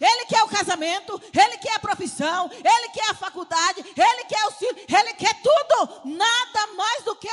Ele 0.00 0.26
quer 0.26 0.42
o 0.44 0.48
casamento, 0.48 1.20
ele 1.32 1.56
quer 1.58 1.74
a 1.76 1.78
profissão, 1.78 2.50
ele 2.52 2.88
quer 2.90 3.10
a 3.10 3.14
faculdade, 3.14 3.80
ele 3.80 4.24
quer 4.24 4.44
o 4.44 4.50
filho, 4.50 4.76
ele 4.76 5.14
quer 5.14 5.34
tudo, 5.40 6.10
nada 6.10 6.74
mais 6.74 7.04
do 7.04 7.16
que 7.16 7.28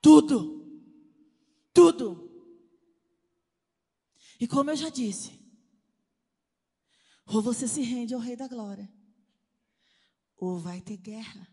tudo. 0.00 0.62
Tudo. 1.74 2.30
E 4.38 4.46
como 4.46 4.70
eu 4.70 4.76
já 4.76 4.88
disse, 4.88 5.40
ou 7.26 7.42
você 7.42 7.66
se 7.66 7.82
rende 7.82 8.14
ao 8.14 8.20
Rei 8.20 8.36
da 8.36 8.46
Glória, 8.46 8.88
ou 10.42 10.58
vai 10.58 10.80
ter 10.80 10.96
guerra. 10.96 11.46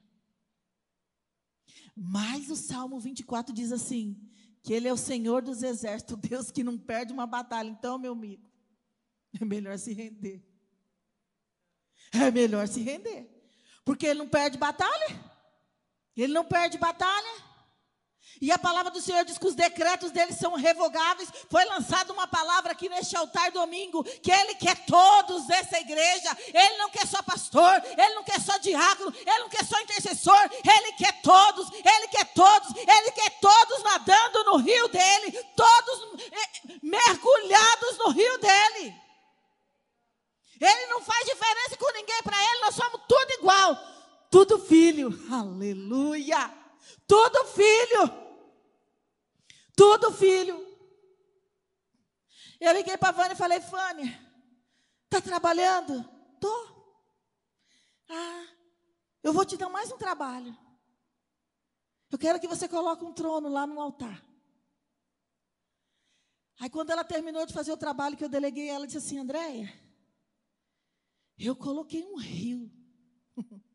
Mas 1.95 2.49
o 2.49 2.55
Salmo 2.55 2.99
24 2.99 3.53
diz 3.53 3.71
assim: 3.71 4.19
que 4.63 4.73
Ele 4.73 4.87
é 4.87 4.93
o 4.93 4.97
Senhor 4.97 5.43
dos 5.43 5.61
exércitos, 5.61 6.17
Deus 6.17 6.49
que 6.49 6.63
não 6.63 6.75
perde 6.75 7.13
uma 7.13 7.27
batalha. 7.27 7.69
Então, 7.69 7.99
meu 7.99 8.13
amigo, 8.13 8.43
é 9.39 9.45
melhor 9.45 9.77
se 9.77 9.93
render. 9.93 10.43
É 12.11 12.31
melhor 12.31 12.67
se 12.67 12.81
render. 12.81 13.29
Porque 13.85 14.07
Ele 14.07 14.17
não 14.17 14.27
perde 14.27 14.57
batalha. 14.57 15.23
Ele 16.17 16.33
não 16.33 16.43
perde 16.43 16.79
batalha. 16.79 17.48
E 18.41 18.51
a 18.51 18.57
palavra 18.57 18.89
do 18.89 19.01
Senhor 19.01 19.25
diz 19.25 19.37
que 19.37 19.47
os 19.47 19.55
decretos 19.55 20.11
dele 20.11 20.33
são 20.33 20.55
revogáveis. 20.55 21.29
Foi 21.49 21.63
lançada 21.65 22.13
uma 22.13 22.27
palavra 22.27 22.71
aqui 22.71 22.87
neste 22.87 23.15
altar 23.17 23.51
domingo, 23.51 24.03
que 24.03 24.31
ele 24.31 24.55
quer 24.55 24.85
todos 24.85 25.45
dessa 25.47 25.77
igreja. 25.79 26.37
Ele 26.47 26.77
não 26.77 26.89
quer 26.89 27.05
só 27.05 27.21
pastor, 27.21 27.83
ele 27.85 28.15
não 28.15 28.23
quer 28.23 28.39
só 28.39 28.57
diácono, 28.57 29.13
ele 29.13 29.39
não 29.39 29.49
quer 29.49 29.65
só 29.65 29.79
intercessor, 29.81 30.49
ele 30.53 30.93
quer 30.93 31.21
todos, 31.21 31.69
ele 31.71 32.07
quer 32.07 32.25
todos, 32.33 32.75
ele 32.75 33.11
quer 33.11 33.29
todos 33.41 33.83
nadando 33.83 34.43
no 34.45 34.57
rio 34.57 34.87
dele, 34.87 35.31
todos 35.55 36.23
eh, 36.31 36.77
mergulhados 36.81 37.97
no 37.97 38.09
rio 38.11 38.37
dele. 38.37 38.95
Ele 40.61 40.85
não 40.87 41.01
faz 41.01 41.25
diferença 41.25 41.77
com 41.77 41.93
ninguém 41.93 42.21
para 42.23 42.37
ele, 42.37 42.61
nós 42.61 42.75
somos 42.75 43.01
tudo 43.07 43.31
igual. 43.31 43.77
Tudo 44.29 44.59
filho. 44.59 45.09
Aleluia. 45.31 46.58
Tudo 47.09 47.43
filho. 47.47 48.03
Tudo, 49.75 50.11
filho. 50.11 50.55
Eu 52.59 52.71
liguei 52.73 52.95
para 52.97 53.09
a 53.09 53.11
Vânia 53.13 53.33
e 53.33 53.37
falei, 53.37 53.57
Vânia, 53.57 54.19
está 55.05 55.19
trabalhando? 55.19 56.03
Tô. 56.39 56.55
Ah, 58.07 58.45
eu 59.23 59.33
vou 59.33 59.43
te 59.43 59.57
dar 59.57 59.69
mais 59.69 59.91
um 59.91 59.97
trabalho. 59.97 60.55
Eu 62.11 62.19
quero 62.19 62.39
que 62.39 62.47
você 62.47 62.69
coloque 62.69 63.03
um 63.03 63.13
trono 63.13 63.49
lá 63.49 63.65
no 63.65 63.81
altar. 63.81 64.23
Aí 66.59 66.69
quando 66.69 66.91
ela 66.91 67.03
terminou 67.03 67.43
de 67.43 67.53
fazer 67.53 67.71
o 67.71 67.77
trabalho 67.77 68.17
que 68.17 68.23
eu 68.23 68.29
deleguei, 68.29 68.69
ela 68.69 68.85
disse 68.85 68.99
assim, 68.99 69.17
Andréia, 69.17 69.73
eu 71.39 71.55
coloquei 71.55 72.03
um 72.03 72.17
rio. 72.17 72.71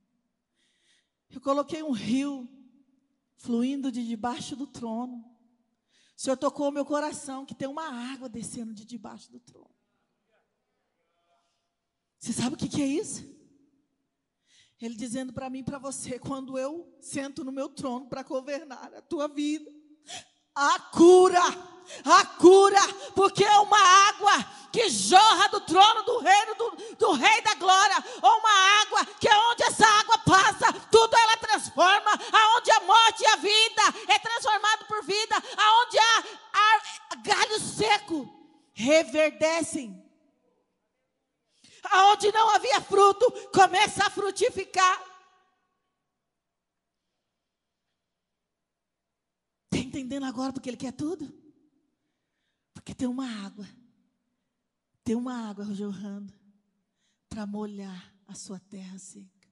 Eu 1.30 1.40
coloquei 1.40 1.82
um 1.82 1.90
rio 1.90 2.48
fluindo 3.44 3.92
de 3.92 4.06
debaixo 4.06 4.56
do 4.56 4.66
trono. 4.66 5.18
O 6.16 6.20
Senhor 6.20 6.36
tocou 6.36 6.72
meu 6.72 6.84
coração 6.84 7.44
que 7.44 7.54
tem 7.54 7.68
uma 7.68 8.12
água 8.12 8.28
descendo 8.28 8.72
de 8.72 8.84
debaixo 8.84 9.30
do 9.30 9.38
trono. 9.38 9.74
Você 12.18 12.32
sabe 12.32 12.54
o 12.54 12.58
que, 12.58 12.68
que 12.68 12.80
é 12.80 12.86
isso? 12.86 13.22
Ele 14.80 14.94
dizendo 14.94 15.32
para 15.32 15.50
mim 15.50 15.58
e 15.58 15.64
para 15.64 15.78
você: 15.78 16.18
quando 16.20 16.58
eu 16.58 16.96
sento 17.00 17.44
no 17.44 17.52
meu 17.52 17.68
trono 17.68 18.08
para 18.08 18.22
governar 18.22 18.94
a 18.94 19.02
tua 19.02 19.28
vida, 19.28 19.70
a 20.54 20.80
cura, 20.80 21.42
a 22.04 22.26
cura, 22.38 22.80
porque 23.14 23.44
é 23.44 23.58
uma 23.58 23.78
água 23.78 24.32
que 24.74 24.90
jorra 24.90 25.46
do 25.50 25.60
trono 25.60 26.02
do 26.02 26.18
reino 26.18 26.54
do, 26.56 26.96
do 26.96 27.12
Rei 27.12 27.40
da 27.42 27.54
Glória, 27.54 27.94
ou 28.20 28.38
uma 28.40 28.80
água 28.82 29.06
que 29.20 29.28
é 29.28 29.38
onde 29.52 29.62
essa 29.62 29.86
água 29.86 30.18
passa, 30.18 30.72
tudo 30.90 31.16
ela 31.16 31.36
transforma, 31.36 32.10
aonde 32.10 32.72
a 32.72 32.80
morte 32.80 33.22
e 33.22 33.26
a 33.28 33.36
vida 33.36 33.82
é 34.08 34.18
transformado 34.18 34.84
por 34.86 35.04
vida, 35.04 35.36
aonde 35.56 35.96
há, 35.96 36.24
há 36.52 37.14
galho 37.14 37.60
seco 37.60 38.28
reverdecem. 38.72 40.02
Aonde 41.84 42.32
não 42.32 42.50
havia 42.50 42.80
fruto, 42.80 43.30
começa 43.52 44.04
a 44.04 44.10
frutificar. 44.10 45.04
Está 49.70 49.78
entendendo 49.78 50.24
agora 50.24 50.52
porque 50.52 50.68
ele 50.68 50.76
quer 50.76 50.92
tudo? 50.92 51.32
Porque 52.72 52.92
tem 52.92 53.06
uma 53.06 53.46
água, 53.46 53.68
tem 55.04 55.14
uma 55.14 55.48
água 55.48 55.66
jorrando 55.74 56.32
para 57.28 57.46
molhar 57.46 58.12
a 58.26 58.34
sua 58.34 58.58
terra 58.58 58.98
seca. 58.98 59.48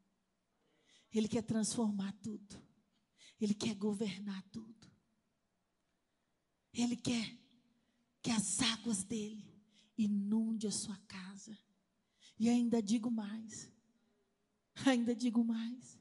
Ele 1.13 1.29
quer 1.29 1.43
transformar 1.43 2.13
tudo. 2.23 2.57
Ele 3.39 3.53
quer 3.53 3.75
governar 3.75 4.43
tudo. 4.51 4.91
Ele 6.73 6.97
quer 6.97 7.39
que 8.23 8.31
as 8.31 8.63
águas 8.63 9.05
dele 9.05 9.45
inunde 9.99 10.67
a 10.67 10.71
sua 10.71 10.97
casa. 11.07 11.57
E 12.39 12.49
ainda 12.49 12.83
digo 12.83 13.11
mais. 13.11 13.71
Ainda 14.87 15.15
digo 15.15 15.45
mais. 15.45 15.99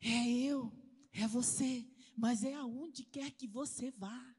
É 0.00 0.28
eu, 0.28 0.72
é 1.12 1.26
você, 1.26 1.86
mas 2.16 2.44
é 2.44 2.54
aonde 2.54 3.04
quer 3.04 3.30
que 3.32 3.46
você 3.46 3.90
vá. 3.90 4.35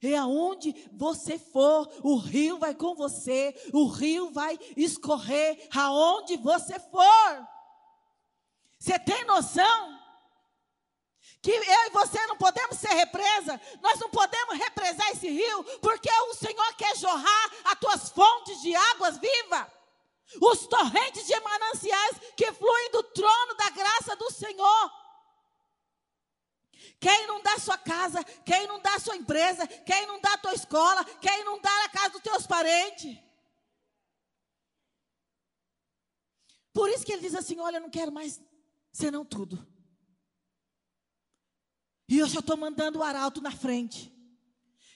E 0.00 0.14
aonde 0.14 0.74
você 0.92 1.38
for, 1.38 1.88
o 2.02 2.16
rio 2.16 2.58
vai 2.58 2.74
com 2.74 2.94
você, 2.94 3.54
o 3.72 3.86
rio 3.86 4.30
vai 4.30 4.58
escorrer 4.76 5.68
aonde 5.74 6.36
você 6.36 6.78
for. 6.78 7.48
Você 8.78 8.98
tem 8.98 9.24
noção? 9.24 10.00
Que 11.40 11.50
eu 11.50 11.62
e 11.62 11.90
você 11.90 12.24
não 12.26 12.36
podemos 12.36 12.78
ser 12.78 12.90
represa, 12.90 13.60
nós 13.80 13.98
não 13.98 14.10
podemos 14.10 14.56
represar 14.56 15.10
esse 15.10 15.28
rio, 15.28 15.64
porque 15.80 16.10
o 16.30 16.34
Senhor 16.34 16.74
quer 16.76 16.96
jorrar 16.96 17.50
as 17.64 17.78
tuas 17.80 18.10
fontes 18.10 18.60
de 18.62 18.74
águas 18.74 19.18
vivas, 19.18 19.66
os 20.40 20.66
torrentes 20.68 21.26
de 21.26 21.38
mananciais 21.40 22.16
que 22.36 22.52
fluem 22.52 22.90
do 22.92 23.02
trono 23.02 23.54
da 23.56 23.70
graça 23.70 24.14
do 24.16 24.30
Senhor 24.30 25.01
quer 27.00 27.24
inundar 27.24 27.58
sua 27.60 27.78
casa, 27.78 28.22
quer 28.44 28.64
inundar 28.64 29.00
sua 29.00 29.16
empresa, 29.16 29.66
quer 29.66 30.02
inundar 30.04 30.40
tua 30.40 30.54
escola, 30.54 31.04
quer 31.20 31.40
inundar 31.40 31.84
a 31.84 31.88
casa 31.88 32.10
dos 32.10 32.22
teus 32.22 32.46
parentes. 32.46 33.18
Por 36.72 36.88
isso 36.88 37.04
que 37.04 37.12
ele 37.12 37.22
diz 37.22 37.34
assim: 37.34 37.58
Olha, 37.60 37.76
eu 37.76 37.82
não 37.82 37.90
quero 37.90 38.10
mais 38.10 38.40
senão 38.92 39.24
tudo. 39.24 39.66
E 42.08 42.18
eu 42.18 42.28
já 42.28 42.40
estou 42.40 42.56
mandando 42.56 42.98
o 42.98 43.02
arauto 43.02 43.40
na 43.40 43.50
frente. 43.50 44.12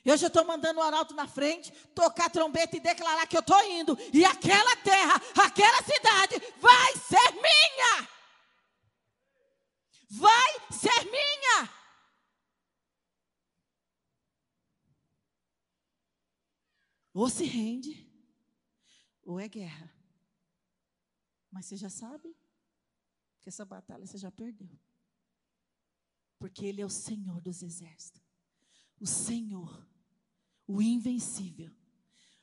Eu 0.05 0.17
já 0.17 0.29
estou 0.29 0.45
mandando 0.45 0.79
o 0.79 0.83
arauto 0.83 1.15
na 1.15 1.27
frente, 1.27 1.73
tocar 1.93 2.31
trombeta 2.31 2.77
e 2.77 2.81
declarar 2.81 3.27
que 3.27 3.37
eu 3.37 3.41
estou 3.41 3.61
indo. 3.65 3.99
E 4.13 4.25
aquela 4.25 4.77
terra, 4.77 5.21
aquela 5.45 5.83
cidade 5.83 6.41
vai 6.59 6.93
ser 6.97 7.33
minha. 7.33 8.09
Vai 10.11 10.61
ser 10.71 11.05
minha. 11.11 11.76
Ou 17.17 17.31
se 17.31 17.45
rende, 17.45 18.07
ou 19.23 19.41
é 19.41 19.49
guerra. 19.49 19.91
Mas 21.51 21.65
você 21.65 21.75
já 21.75 21.89
sabe 21.89 22.37
que 23.41 23.49
essa 23.49 23.65
batalha 23.65 24.07
você 24.07 24.19
já 24.19 24.31
perdeu. 24.31 24.79
Porque 26.39 26.67
Ele 26.67 26.83
é 26.83 26.85
o 26.85 26.91
Senhor 26.91 27.41
dos 27.41 27.63
exércitos. 27.63 28.21
O 29.01 29.07
Senhor, 29.07 29.89
o 30.67 30.83
invencível. 30.83 31.75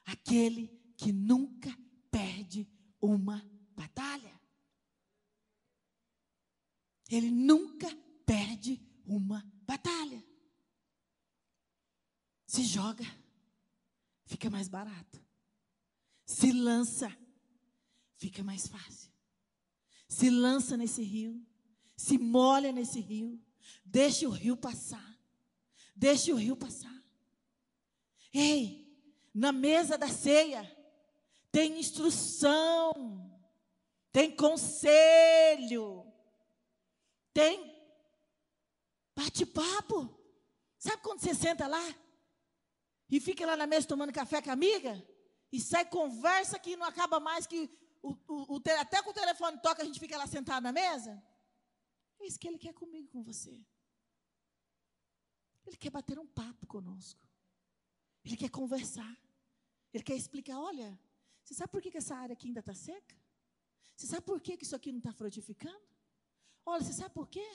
Aquele 0.06 0.70
que 0.98 1.12
nunca 1.12 1.70
perde 2.10 2.68
uma 3.00 3.48
batalha. 3.76 4.42
Ele 7.12 7.30
nunca 7.30 7.96
perde 8.26 8.82
uma 9.06 9.46
batalha. 9.68 10.26
Se 12.48 12.64
joga 12.64 13.06
fica 14.34 14.50
mais 14.50 14.68
barato. 14.68 15.24
Se 16.26 16.52
lança, 16.52 17.16
fica 18.18 18.44
mais 18.44 18.68
fácil. 18.68 19.12
Se 20.08 20.28
lança 20.28 20.76
nesse 20.76 21.04
rio, 21.04 21.40
se 21.96 22.18
molha 22.18 22.72
nesse 22.72 23.00
rio, 23.00 23.40
deixa 23.86 24.28
o 24.28 24.32
rio 24.32 24.58
passar. 24.58 25.08
Deixa 25.96 26.34
o 26.34 26.36
rio 26.36 26.56
passar. 26.56 26.92
Ei, 28.34 28.92
na 29.32 29.52
mesa 29.52 30.00
da 30.00 30.08
ceia 30.08 30.64
tem 31.52 31.80
instrução, 31.80 32.92
tem 34.12 34.36
conselho, 34.36 36.12
tem 37.32 37.72
bate-papo. 39.16 40.10
Sabe 40.80 41.04
quando 41.04 41.20
você 41.20 41.36
senta 41.36 41.68
lá 41.68 42.03
e 43.16 43.20
fica 43.20 43.46
lá 43.46 43.56
na 43.56 43.68
mesa 43.68 43.88
tomando 43.88 44.12
café 44.12 44.42
com 44.42 44.50
a 44.50 44.54
amiga, 44.54 44.94
e 45.52 45.60
sai 45.60 45.86
conversa 45.86 46.58
que 46.58 46.76
não 46.76 46.88
acaba 46.88 47.20
mais, 47.20 47.46
que 47.46 47.70
o, 48.02 48.12
o, 48.28 48.56
o, 48.56 48.62
até 48.80 49.04
com 49.04 49.12
o 49.12 49.14
telefone 49.14 49.60
toca, 49.62 49.84
a 49.84 49.86
gente 49.86 50.00
fica 50.00 50.18
lá 50.18 50.26
sentado 50.26 50.64
na 50.64 50.72
mesa. 50.72 51.24
É 52.20 52.26
isso 52.26 52.40
que 52.40 52.48
ele 52.48 52.58
quer 52.58 52.74
comigo, 52.74 53.08
com 53.10 53.22
você. 53.22 53.64
Ele 55.68 55.78
quer 55.78 55.92
bater 55.92 56.18
um 56.18 56.26
papo 56.26 56.66
conosco. 56.66 57.24
Ele 58.26 58.36
quer 58.36 58.50
conversar. 58.50 59.16
Ele 59.94 60.04
quer 60.04 60.16
explicar: 60.16 60.60
olha, 60.60 61.00
você 61.44 61.54
sabe 61.54 61.72
por 61.72 61.84
que, 61.84 61.92
que 61.92 62.00
essa 62.00 62.16
área 62.16 62.34
aqui 62.34 62.48
ainda 62.48 62.62
está 62.62 62.74
seca? 62.74 63.16
Você 63.96 64.08
sabe 64.08 64.26
por 64.26 64.42
que, 64.42 64.58
que 64.58 64.64
isso 64.64 64.76
aqui 64.76 64.92
não 64.92 64.98
está 64.98 65.14
frutificando? 65.14 65.88
Olha, 66.66 66.84
você 66.84 66.94
sabe 66.94 67.14
por 67.14 67.28
quê? 67.28 67.48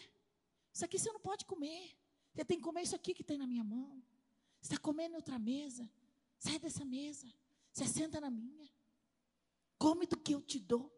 Isso 0.73 0.85
aqui 0.85 1.01
você 1.01 1.11
não 1.11 1.21
pode 1.21 1.45
comer. 1.45 1.99
Você 2.33 2.45
tem 2.45 2.59
que 2.59 2.65
comer 2.65 2.83
isso 2.83 2.95
aqui 2.95 3.13
que 3.13 3.25
tem 3.25 3.39
na 3.39 3.47
minha 3.47 3.65
mão. 3.65 4.01
Você 4.61 4.75
está 4.75 4.79
comendo 4.79 5.15
em 5.15 5.17
outra 5.17 5.39
mesa. 5.39 5.89
Sai 6.39 6.59
dessa 6.59 6.85
mesa. 6.85 7.27
Você 7.73 7.87
senta 7.87 8.21
na 8.21 8.31
minha. 8.31 8.69
Come 9.79 10.07
do 10.07 10.17
que 10.17 10.33
eu 10.33 10.43
te 10.43 10.59
dou. 10.59 10.93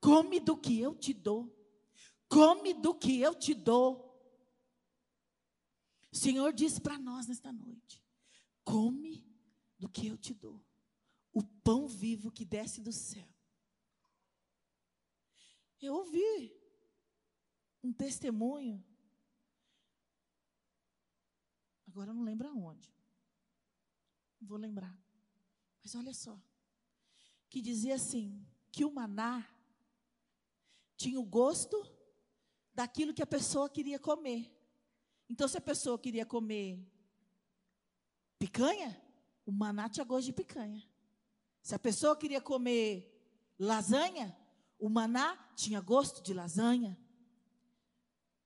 Come 0.00 0.40
do 0.40 0.56
que 0.56 0.80
eu 0.80 0.94
te 0.94 1.12
dou. 1.12 1.54
Come 2.28 2.74
do 2.74 2.94
que 2.94 3.20
eu 3.20 3.34
te 3.34 3.54
dou. 3.54 4.06
O 6.12 6.16
Senhor 6.16 6.52
disse 6.52 6.80
para 6.80 6.98
nós 6.98 7.26
nesta 7.26 7.52
noite: 7.52 8.02
Come 8.64 9.24
do 9.78 9.88
que 9.88 10.06
eu 10.06 10.16
te 10.16 10.32
dou. 10.32 10.64
O 11.32 11.42
pão 11.42 11.86
vivo 11.86 12.30
que 12.30 12.44
desce 12.44 12.80
do 12.80 12.92
céu. 12.92 13.28
Eu 15.80 15.94
ouvi 15.94 16.56
um 17.82 17.92
testemunho 17.92 18.82
Agora 21.96 22.12
não 22.12 22.24
lembro 22.24 22.46
aonde. 22.46 22.92
Vou 24.38 24.58
lembrar. 24.58 24.94
Mas 25.82 25.94
olha 25.94 26.12
só. 26.12 26.38
Que 27.48 27.62
dizia 27.62 27.94
assim: 27.94 28.46
que 28.70 28.84
o 28.84 28.92
maná 28.92 29.48
tinha 30.94 31.18
o 31.18 31.24
gosto 31.24 31.90
daquilo 32.74 33.14
que 33.14 33.22
a 33.22 33.26
pessoa 33.26 33.70
queria 33.70 33.98
comer. 33.98 34.54
Então, 35.26 35.48
se 35.48 35.56
a 35.56 35.60
pessoa 35.60 35.98
queria 35.98 36.26
comer 36.26 36.86
picanha, 38.38 39.02
o 39.46 39.50
maná 39.50 39.88
tinha 39.88 40.04
gosto 40.04 40.26
de 40.26 40.34
picanha. 40.34 40.86
Se 41.62 41.74
a 41.74 41.78
pessoa 41.78 42.14
queria 42.14 42.42
comer 42.42 43.10
lasanha, 43.58 44.36
o 44.78 44.90
maná 44.90 45.34
tinha 45.56 45.80
gosto 45.80 46.22
de 46.22 46.34
lasanha. 46.34 46.94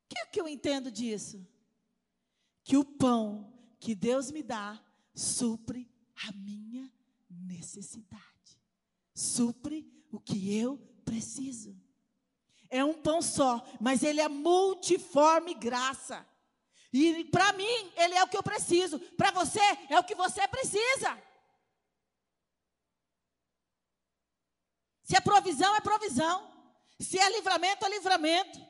O 0.05 0.09
que 0.09 0.21
é 0.21 0.27
que 0.27 0.41
eu 0.41 0.47
entendo 0.47 0.89
disso? 0.89 1.45
Que 2.63 2.77
o 2.77 2.85
pão 2.85 3.53
que 3.79 3.95
Deus 3.95 4.31
me 4.31 4.43
dá 4.43 4.81
supre 5.15 5.91
a 6.29 6.33
minha 6.33 6.91
necessidade, 7.29 8.61
supre 9.15 9.91
o 10.13 10.21
que 10.21 10.57
eu 10.57 10.79
preciso. 11.05 11.77
É 12.69 12.85
um 12.85 12.95
pão 12.95 13.21
só, 13.21 13.65
mas 13.81 14.03
ele 14.03 14.21
é 14.21 14.29
multiforme 14.29 15.55
graça. 15.55 16.27
E 16.93 17.25
para 17.25 17.53
mim, 17.53 17.93
ele 17.97 18.15
é 18.15 18.23
o 18.23 18.29
que 18.29 18.37
eu 18.37 18.43
preciso. 18.43 18.99
Para 19.17 19.31
você, 19.31 19.61
é 19.89 19.99
o 19.99 20.05
que 20.05 20.15
você 20.15 20.47
precisa. 20.49 21.21
Se 25.03 25.17
é 25.17 25.21
provisão, 25.21 25.75
é 25.75 25.81
provisão. 25.81 26.49
Se 27.01 27.19
é 27.19 27.29
livramento, 27.31 27.85
é 27.85 27.89
livramento. 27.89 28.70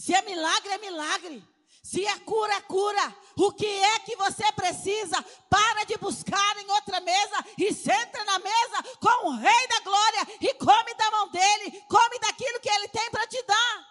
Se 0.00 0.14
é 0.14 0.22
milagre, 0.22 0.70
é 0.72 0.78
milagre. 0.78 1.44
Se 1.82 2.06
é 2.06 2.18
cura, 2.20 2.54
é 2.54 2.60
cura. 2.62 3.16
O 3.36 3.52
que 3.52 3.66
é 3.66 3.98
que 3.98 4.16
você 4.16 4.50
precisa? 4.52 5.22
Para 5.50 5.84
de 5.84 5.98
buscar 5.98 6.56
em 6.56 6.70
outra 6.70 7.00
mesa 7.00 7.44
e 7.58 7.70
senta 7.74 8.24
na 8.24 8.38
mesa 8.38 8.82
com 8.98 9.28
o 9.28 9.36
Rei 9.36 9.68
da 9.68 9.80
Glória 9.80 10.26
e 10.40 10.54
come 10.54 10.94
da 10.94 11.10
mão 11.10 11.28
dele, 11.28 11.82
come 11.82 12.18
daquilo 12.18 12.60
que 12.60 12.70
ele 12.70 12.88
tem 12.88 13.10
para 13.10 13.26
te 13.26 13.42
dar. 13.42 13.90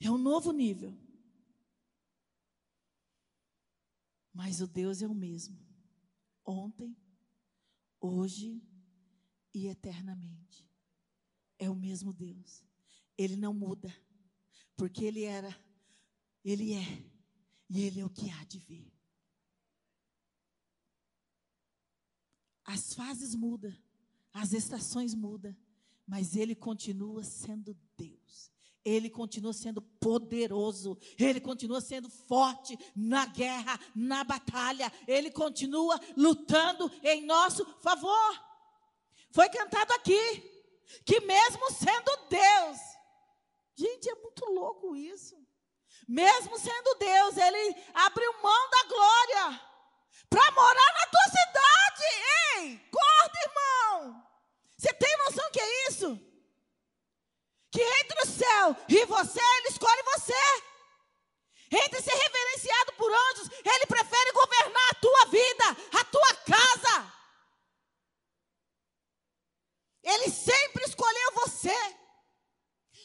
É 0.00 0.08
um 0.08 0.18
novo 0.18 0.52
nível. 0.52 1.05
Mas 4.36 4.60
o 4.60 4.66
Deus 4.66 5.00
é 5.00 5.08
o 5.08 5.14
mesmo. 5.14 5.58
Ontem, 6.44 6.94
hoje 7.98 8.62
e 9.54 9.66
eternamente. 9.66 10.68
É 11.58 11.70
o 11.70 11.74
mesmo 11.74 12.12
Deus. 12.12 12.62
Ele 13.16 13.34
não 13.34 13.54
muda. 13.54 13.88
Porque 14.76 15.06
ele 15.06 15.22
era, 15.22 15.48
ele 16.44 16.74
é, 16.74 17.10
e 17.70 17.80
ele 17.80 18.00
é 18.00 18.04
o 18.04 18.10
que 18.10 18.28
há 18.28 18.44
de 18.44 18.58
vir. 18.58 18.92
As 22.62 22.92
fases 22.92 23.34
mudam, 23.34 23.74
as 24.34 24.52
estações 24.52 25.14
mudam, 25.14 25.56
mas 26.06 26.36
ele 26.36 26.54
continua 26.54 27.24
sendo 27.24 27.74
Deus. 27.96 28.52
Ele 28.86 29.10
continua 29.10 29.52
sendo 29.52 29.82
poderoso, 29.82 30.96
ele 31.18 31.40
continua 31.40 31.80
sendo 31.80 32.08
forte 32.08 32.78
na 32.94 33.26
guerra, 33.26 33.80
na 33.96 34.22
batalha, 34.22 34.92
ele 35.08 35.28
continua 35.28 36.00
lutando 36.16 36.88
em 37.02 37.26
nosso 37.26 37.66
favor. 37.82 38.44
Foi 39.32 39.48
cantado 39.48 39.92
aqui 39.94 40.20
que, 41.04 41.18
mesmo 41.18 41.68
sendo 41.72 42.28
Deus, 42.30 42.78
gente, 43.74 44.08
é 44.08 44.14
muito 44.14 44.44
louco 44.52 44.94
isso. 44.94 45.36
Mesmo 46.06 46.56
sendo 46.56 46.94
Deus, 46.94 47.36
ele 47.36 47.76
abriu 47.92 48.40
mão 48.40 48.70
da 48.70 48.84
glória 48.84 49.60
para 50.30 50.52
morar 50.52 50.94
na 50.94 51.06
tua 51.08 51.24
cidade. 51.24 52.58
Ei, 52.58 52.78
corta, 52.88 53.38
irmão. 53.48 54.22
Você 54.78 54.92
tem 54.92 55.18
noção 55.24 55.50
que 55.50 55.58
é 55.58 55.88
isso? 55.88 56.35
Que 57.76 57.82
entre 57.82 58.22
o 58.22 58.26
céu 58.26 58.76
e 58.88 59.04
você, 59.04 59.38
Ele 59.58 59.68
escolhe 59.68 60.02
você. 60.14 60.62
Entre 61.70 62.00
ser 62.00 62.14
reverenciado 62.14 62.92
por 62.94 63.12
anjos, 63.12 63.50
Ele 63.62 63.86
prefere 63.86 64.32
governar 64.32 64.90
a 64.90 64.94
tua 64.94 65.26
vida, 65.26 65.64
a 66.00 66.04
tua 66.04 66.34
casa. 66.36 67.12
Ele 70.02 70.30
sempre 70.30 70.84
escolheu 70.84 71.32
você. 71.34 71.76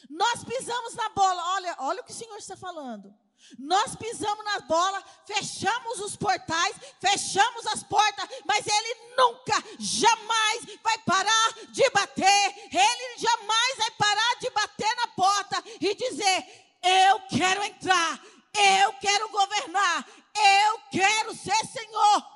Nós 0.08 0.42
pisamos 0.42 0.94
na 0.94 1.08
bola. 1.10 1.42
Olha, 1.56 1.76
olha 1.80 2.00
o 2.00 2.04
que 2.04 2.12
o 2.12 2.14
Senhor 2.14 2.38
está 2.38 2.56
falando. 2.56 3.12
Nós 3.58 3.94
pisamos 3.96 4.44
na 4.44 4.60
bola, 4.60 5.02
fechamos 5.26 6.00
os 6.00 6.16
portais, 6.16 6.76
fechamos 7.00 7.66
as 7.66 7.82
portas, 7.82 8.28
mas 8.44 8.66
ele 8.66 8.94
nunca, 9.16 9.54
jamais 9.78 10.64
vai 10.82 10.98
parar 10.98 11.54
de 11.68 11.90
bater. 11.90 12.54
Ele 12.72 13.18
jamais 13.18 13.76
vai 13.76 13.90
parar 13.92 14.34
de 14.40 14.50
bater 14.50 14.96
na 14.96 15.08
porta 15.08 15.64
e 15.80 15.94
dizer: 15.94 16.44
Eu 16.82 17.20
quero 17.28 17.62
entrar, 17.64 18.20
eu 18.54 18.92
quero 18.94 19.28
governar, 19.28 20.06
eu 20.34 20.78
quero 20.90 21.34
ser 21.34 21.66
Senhor. 21.66 22.32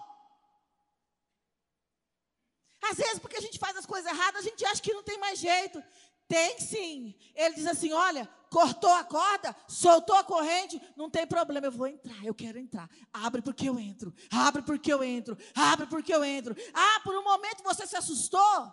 Às 2.91 2.97
vezes, 2.99 3.19
porque 3.19 3.37
a 3.37 3.41
gente 3.41 3.59
faz 3.59 3.77
as 3.77 3.87
coisas 3.87 4.11
erradas, 4.11 4.43
a 4.43 4.49
gente 4.49 4.65
acha 4.65 4.83
que 4.83 4.95
não 4.95 5.03
tem 5.03 5.19
mais 5.19 5.39
jeito. 5.39 5.83
Tem 6.29 6.59
sim. 6.59 7.15
Ele 7.35 7.55
diz 7.55 7.67
assim: 7.67 7.93
olha, 7.93 8.29
cortou 8.51 8.91
a 8.91 9.05
corda, 9.05 9.55
soltou 9.69 10.17
a 10.17 10.25
corrente, 10.25 10.81
não 10.97 11.11
tem 11.11 11.27
problema, 11.27 11.67
eu 11.67 11.73
vou 11.73 11.87
entrar, 11.87 12.25
eu 12.25 12.35
quero 12.35 12.59
entrar. 12.59 12.89
Abre 13.13 13.43
porque 13.43 13.69
eu 13.69 13.79
entro, 13.79 14.15
abre 14.31 14.63
porque 14.63 14.93
eu 14.93 15.03
entro, 15.03 15.37
abre 15.55 15.87
porque 15.87 16.15
eu 16.15 16.25
entro. 16.25 16.55
Ah, 16.73 17.01
por 17.03 17.15
um 17.17 17.25
momento 17.25 17.63
você 17.63 17.87
se 17.87 17.97
assustou, 17.97 18.73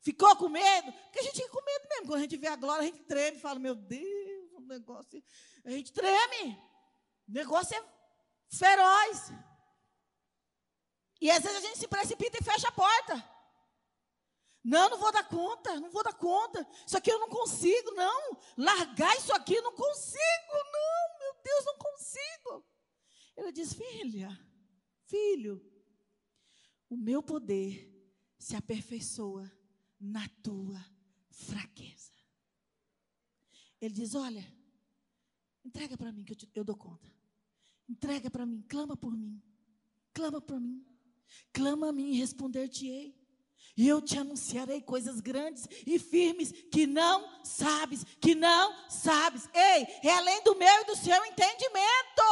ficou 0.00 0.34
com 0.36 0.48
medo, 0.48 0.92
porque 0.92 1.20
a 1.20 1.22
gente 1.22 1.36
fica 1.36 1.50
com 1.50 1.64
medo 1.64 1.88
mesmo. 1.88 2.06
Quando 2.06 2.18
a 2.18 2.22
gente 2.22 2.36
vê 2.36 2.48
a 2.48 2.56
glória, 2.56 2.82
a 2.82 2.86
gente 2.86 3.02
treme 3.04 3.36
e 3.36 3.40
fala: 3.40 3.58
meu 3.58 3.74
Deus, 3.74 4.52
o 4.54 4.60
negócio. 4.60 5.22
A 5.64 5.70
gente 5.70 5.92
treme, 5.92 6.58
o 7.28 7.32
negócio 7.32 7.76
é 7.76 7.84
feroz. 8.48 9.32
E 11.20 11.30
às 11.30 11.42
vezes 11.42 11.58
a 11.58 11.60
gente 11.60 11.78
se 11.78 11.88
precipita 11.88 12.38
e 12.40 12.44
fecha 12.44 12.68
a 12.68 12.72
porta. 12.72 13.35
Não, 14.66 14.90
não 14.90 14.98
vou 14.98 15.12
dar 15.12 15.22
conta, 15.28 15.78
não 15.78 15.88
vou 15.92 16.02
dar 16.02 16.12
conta. 16.14 16.66
Isso 16.84 16.96
aqui 16.96 17.08
eu 17.08 17.20
não 17.20 17.28
consigo, 17.28 17.92
não. 17.92 18.36
Largar 18.56 19.16
isso 19.16 19.32
aqui 19.32 19.54
eu 19.54 19.62
não 19.62 19.72
consigo, 19.72 20.52
não. 20.72 21.18
Meu 21.20 21.42
Deus, 21.44 21.64
não 21.66 21.78
consigo. 21.78 22.66
Ele 23.36 23.52
diz: 23.52 23.72
Filha, 23.74 24.28
filho, 25.04 25.64
o 26.90 26.96
meu 26.96 27.22
poder 27.22 27.96
se 28.40 28.56
aperfeiçoa 28.56 29.48
na 30.00 30.28
tua 30.42 30.84
fraqueza. 31.30 32.12
Ele 33.80 33.94
diz: 33.94 34.16
Olha, 34.16 34.44
entrega 35.64 35.96
para 35.96 36.10
mim 36.10 36.24
que 36.24 36.32
eu, 36.32 36.36
te, 36.36 36.50
eu 36.56 36.64
dou 36.64 36.76
conta. 36.76 37.08
Entrega 37.88 38.28
para 38.28 38.44
mim, 38.44 38.64
clama 38.68 38.96
por 38.96 39.16
mim. 39.16 39.40
Clama 40.12 40.40
por 40.40 40.58
mim. 40.58 40.84
Clama 41.52 41.90
a 41.90 41.92
mim 41.92 42.14
e 42.14 42.18
responder-te-ei. 42.18 43.25
E 43.76 43.86
eu 43.86 44.00
te 44.00 44.18
anunciarei 44.18 44.80
coisas 44.80 45.20
grandes 45.20 45.68
e 45.86 45.98
firmes 45.98 46.50
que 46.72 46.86
não 46.86 47.44
sabes, 47.44 48.04
que 48.20 48.34
não 48.34 48.74
sabes. 48.88 49.46
Ei, 49.52 49.86
é 50.02 50.10
além 50.12 50.42
do 50.42 50.54
meu 50.54 50.80
e 50.80 50.84
do 50.84 50.96
seu 50.96 51.22
entendimento. 51.26 52.22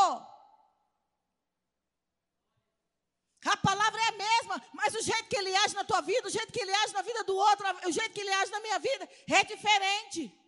A 3.45 3.57
palavra 3.59 4.01
é 4.01 4.09
a 4.09 4.13
mesma, 4.13 4.63
mas 4.73 4.95
o 4.95 5.03
jeito 5.03 5.29
que 5.29 5.37
ele 5.37 5.55
age 5.55 5.75
na 5.75 5.85
tua 5.85 6.01
vida, 6.01 6.27
o 6.27 6.31
jeito 6.31 6.51
que 6.51 6.61
ele 6.61 6.73
age 6.73 6.95
na 6.95 7.03
vida 7.03 7.23
do 7.25 7.37
outro, 7.37 7.67
o 7.87 7.93
jeito 7.93 8.15
que 8.15 8.21
ele 8.21 8.33
age 8.33 8.51
na 8.51 8.61
minha 8.61 8.79
vida 8.79 9.07
é 9.29 9.45
diferente. 9.45 10.44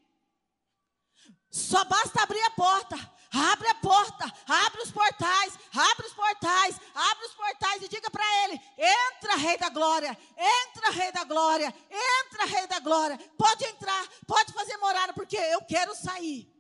Só 1.57 1.83
basta 1.87 2.23
abrir 2.23 2.43
a 2.43 2.51
porta. 2.51 2.97
Abre 3.33 3.69
a 3.69 3.75
porta, 3.75 4.25
abre 4.47 4.83
os 4.83 4.91
portais, 4.91 5.59
abre 5.75 6.07
os 6.07 6.13
portais, 6.13 6.81
abre 6.95 7.27
os 7.27 7.35
portais 7.35 7.83
e 7.83 7.89
diga 7.89 8.11
para 8.11 8.25
ele: 8.45 8.61
entra, 8.79 9.37
Rei 9.37 9.59
da 9.59 9.69
Glória, 9.69 10.17
entra, 10.39 10.91
Rei 10.91 11.13
da 11.13 11.25
Glória, 11.25 11.75
entra, 11.91 12.47
Rei 12.47 12.67
da 12.67 12.79
Glória. 12.81 13.19
Pode 13.37 13.65
entrar, 13.65 14.09
pode 14.27 14.53
fazer 14.53 14.77
morada, 14.77 15.13
porque 15.13 15.37
eu 15.37 15.63
quero 15.63 15.95
sair. 15.95 16.51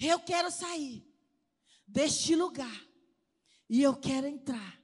Eu 0.00 0.20
quero 0.20 0.50
sair 0.50 1.04
deste 1.86 2.34
lugar 2.34 2.80
e 3.68 3.82
eu 3.82 3.94
quero 3.94 4.26
entrar 4.26 4.80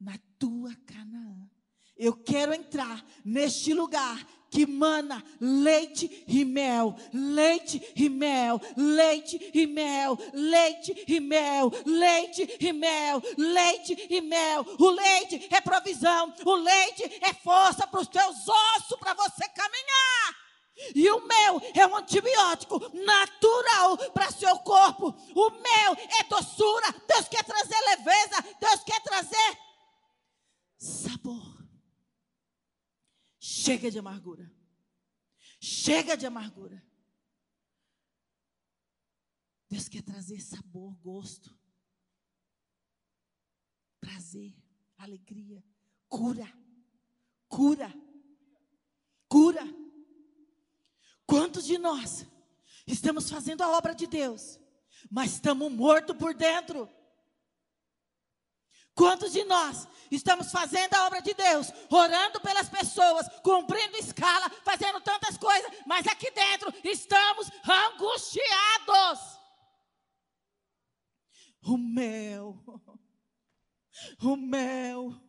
na 0.00 0.18
tua 0.38 0.74
Canaã. 0.86 1.50
Eu 1.96 2.16
quero 2.16 2.52
entrar 2.52 3.04
neste 3.24 3.72
lugar 3.72 4.26
que 4.54 4.66
mana 4.66 5.20
leite 5.40 6.24
e 6.28 6.44
mel, 6.44 6.94
leite 7.12 7.92
e 7.96 8.08
mel, 8.08 8.60
leite 8.76 9.50
e 9.52 9.66
mel, 9.66 10.16
leite 10.32 11.04
e 11.08 11.18
mel, 11.18 11.72
leite 11.84 12.56
e 12.60 12.72
mel, 12.72 13.20
leite 13.36 14.06
e 14.08 14.20
mel. 14.20 14.64
O 14.78 14.90
leite 14.90 15.48
é 15.50 15.60
provisão, 15.60 16.32
o 16.44 16.54
leite 16.54 17.02
é 17.20 17.34
força 17.34 17.84
para 17.84 18.00
os 18.00 18.06
teus 18.06 18.48
ossos 18.48 18.96
para 19.00 19.14
você 19.14 19.48
caminhar. 19.48 20.44
E 20.94 21.10
o 21.10 21.26
mel 21.26 21.60
é 21.74 21.86
um 21.88 21.96
antibiótico 21.96 22.78
natural 22.94 23.96
para 24.12 24.30
seu 24.30 24.56
corpo. 24.60 25.16
O 25.34 25.50
mel 25.50 25.96
é 26.20 26.24
doçura. 26.24 26.94
Deus 27.08 27.28
quer 27.28 27.44
trazer 27.44 27.78
leveza. 27.90 28.56
Deus 28.60 28.84
quer 28.84 29.00
trazer 29.02 29.58
sabor. 30.78 31.53
Chega 33.64 33.90
de 33.90 33.98
amargura. 33.98 34.52
Chega 35.58 36.18
de 36.18 36.26
amargura. 36.26 36.84
Deus 39.70 39.88
quer 39.88 40.02
trazer 40.02 40.38
sabor, 40.38 40.94
gosto, 40.96 41.58
prazer, 43.98 44.54
alegria, 44.98 45.64
cura, 46.10 46.46
cura, 47.48 47.90
cura. 49.26 49.64
Quantos 51.24 51.64
de 51.64 51.78
nós 51.78 52.26
estamos 52.86 53.30
fazendo 53.30 53.62
a 53.62 53.78
obra 53.78 53.94
de 53.94 54.06
Deus, 54.06 54.60
mas 55.10 55.32
estamos 55.32 55.72
mortos 55.72 56.14
por 56.18 56.34
dentro? 56.34 56.86
Quantos 58.94 59.32
de 59.32 59.44
nós 59.44 59.88
estamos 60.10 60.52
fazendo 60.52 60.94
a 60.94 61.06
obra 61.06 61.20
de 61.20 61.34
Deus, 61.34 61.68
orando 61.90 62.40
pelas 62.40 62.68
pessoas, 62.68 63.28
cumprindo 63.42 63.96
escala, 63.96 64.48
fazendo 64.64 65.00
tantas 65.00 65.36
coisas, 65.36 65.70
mas 65.84 66.06
aqui 66.06 66.30
dentro 66.30 66.72
estamos 66.84 67.50
angustiados? 67.64 69.40
O 71.62 71.76
mel, 71.76 72.62
o 74.22 74.36
mel 74.36 75.20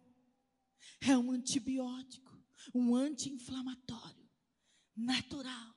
é 1.01 1.17
um 1.17 1.32
antibiótico, 1.32 2.32
um 2.73 2.95
anti-inflamatório 2.95 4.30
natural 4.95 5.73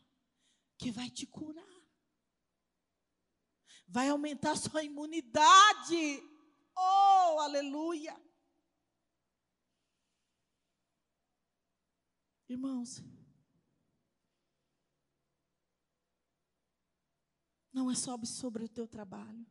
que 0.76 0.90
vai 0.90 1.08
te 1.08 1.26
curar, 1.26 1.64
vai 3.86 4.08
aumentar 4.10 4.56
sua 4.56 4.82
imunidade. 4.82 6.22
Oh, 6.78 7.40
aleluia! 7.40 8.16
Irmãos, 12.48 13.02
não 17.72 17.90
é 17.90 17.94
só 17.94 18.16
sobre 18.24 18.64
o 18.64 18.68
teu 18.68 18.86
trabalho, 18.86 19.44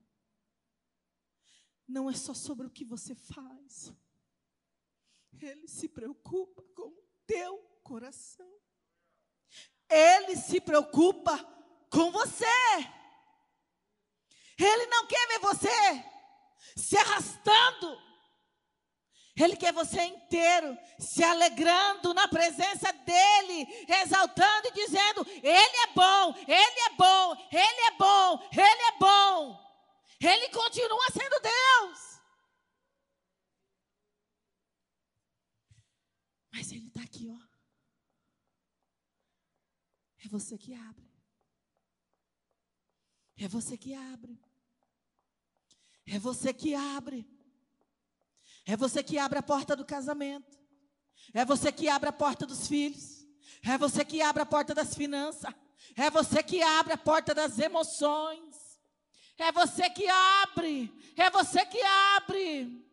não 1.87 2.09
é 2.09 2.13
só 2.13 2.33
sobre 2.33 2.65
o 2.65 2.71
que 2.71 2.85
você 2.85 3.13
faz. 3.13 3.93
Ele 5.39 5.67
se 5.67 5.87
preocupa 5.89 6.63
com 6.73 6.87
o 6.87 7.03
teu 7.27 7.59
coração. 7.83 8.51
Ele 9.89 10.35
se 10.35 10.59
preocupa 10.59 11.37
com 11.91 12.11
você. 12.11 12.45
Ele 14.57 14.87
não 14.87 15.05
quer 15.05 15.27
ver 15.27 15.39
você 15.39 16.16
se 16.75 16.97
arrastando. 16.97 18.07
Ele 19.35 19.55
quer 19.55 19.71
você 19.71 20.01
inteiro, 20.01 20.75
se 20.99 21.23
alegrando 21.23 22.11
na 22.13 22.27
presença 22.27 22.91
dEle, 22.91 23.67
exaltando 24.03 24.67
e 24.69 24.71
dizendo: 24.71 25.25
Ele 25.29 25.77
é 25.77 25.87
bom, 25.93 26.33
Ele 26.47 26.79
é 26.81 26.89
bom, 26.95 27.47
Ele 27.51 27.81
é 27.81 27.91
bom, 27.91 28.49
Ele 28.51 28.83
é 28.83 28.97
bom. 28.97 29.67
Ele 30.19 30.49
continua 30.49 31.07
sendo 31.11 31.39
Deus. 31.39 32.21
Mas 36.51 36.71
Ele 36.71 36.87
está 36.87 37.03
aqui, 37.03 37.29
ó. 37.29 37.47
É 40.25 40.29
você 40.29 40.57
que 40.57 40.73
abre. 40.73 41.07
É 43.37 43.47
você 43.47 43.77
que 43.77 43.93
abre. 43.93 44.46
É 46.07 46.17
você 46.17 46.53
que 46.53 46.73
abre. 46.73 47.27
É 48.65 48.77
você 48.77 49.03
que 49.03 49.17
abre 49.17 49.39
a 49.39 49.43
porta 49.43 49.75
do 49.75 49.85
casamento. 49.85 50.57
É 51.33 51.43
você 51.43 51.71
que 51.71 51.89
abre 51.89 52.09
a 52.09 52.13
porta 52.13 52.45
dos 52.45 52.67
filhos. 52.67 53.27
É 53.61 53.77
você 53.77 54.05
que 54.05 54.21
abre 54.21 54.41
a 54.41 54.45
porta 54.45 54.73
das 54.73 54.95
finanças. 54.95 55.53
É 55.95 56.09
você 56.09 56.41
que 56.41 56.61
abre 56.63 56.93
a 56.93 56.97
porta 56.97 57.33
das 57.35 57.59
emoções. 57.59 58.79
É 59.37 59.51
você 59.51 59.89
que 59.89 60.07
abre. 60.07 60.91
É 61.17 61.29
você 61.29 61.65
que 61.65 61.81
abre. 61.81 62.87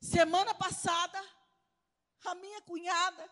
Semana 0.00 0.54
passada, 0.54 1.18
a 2.24 2.34
minha 2.34 2.60
cunhada 2.62 3.28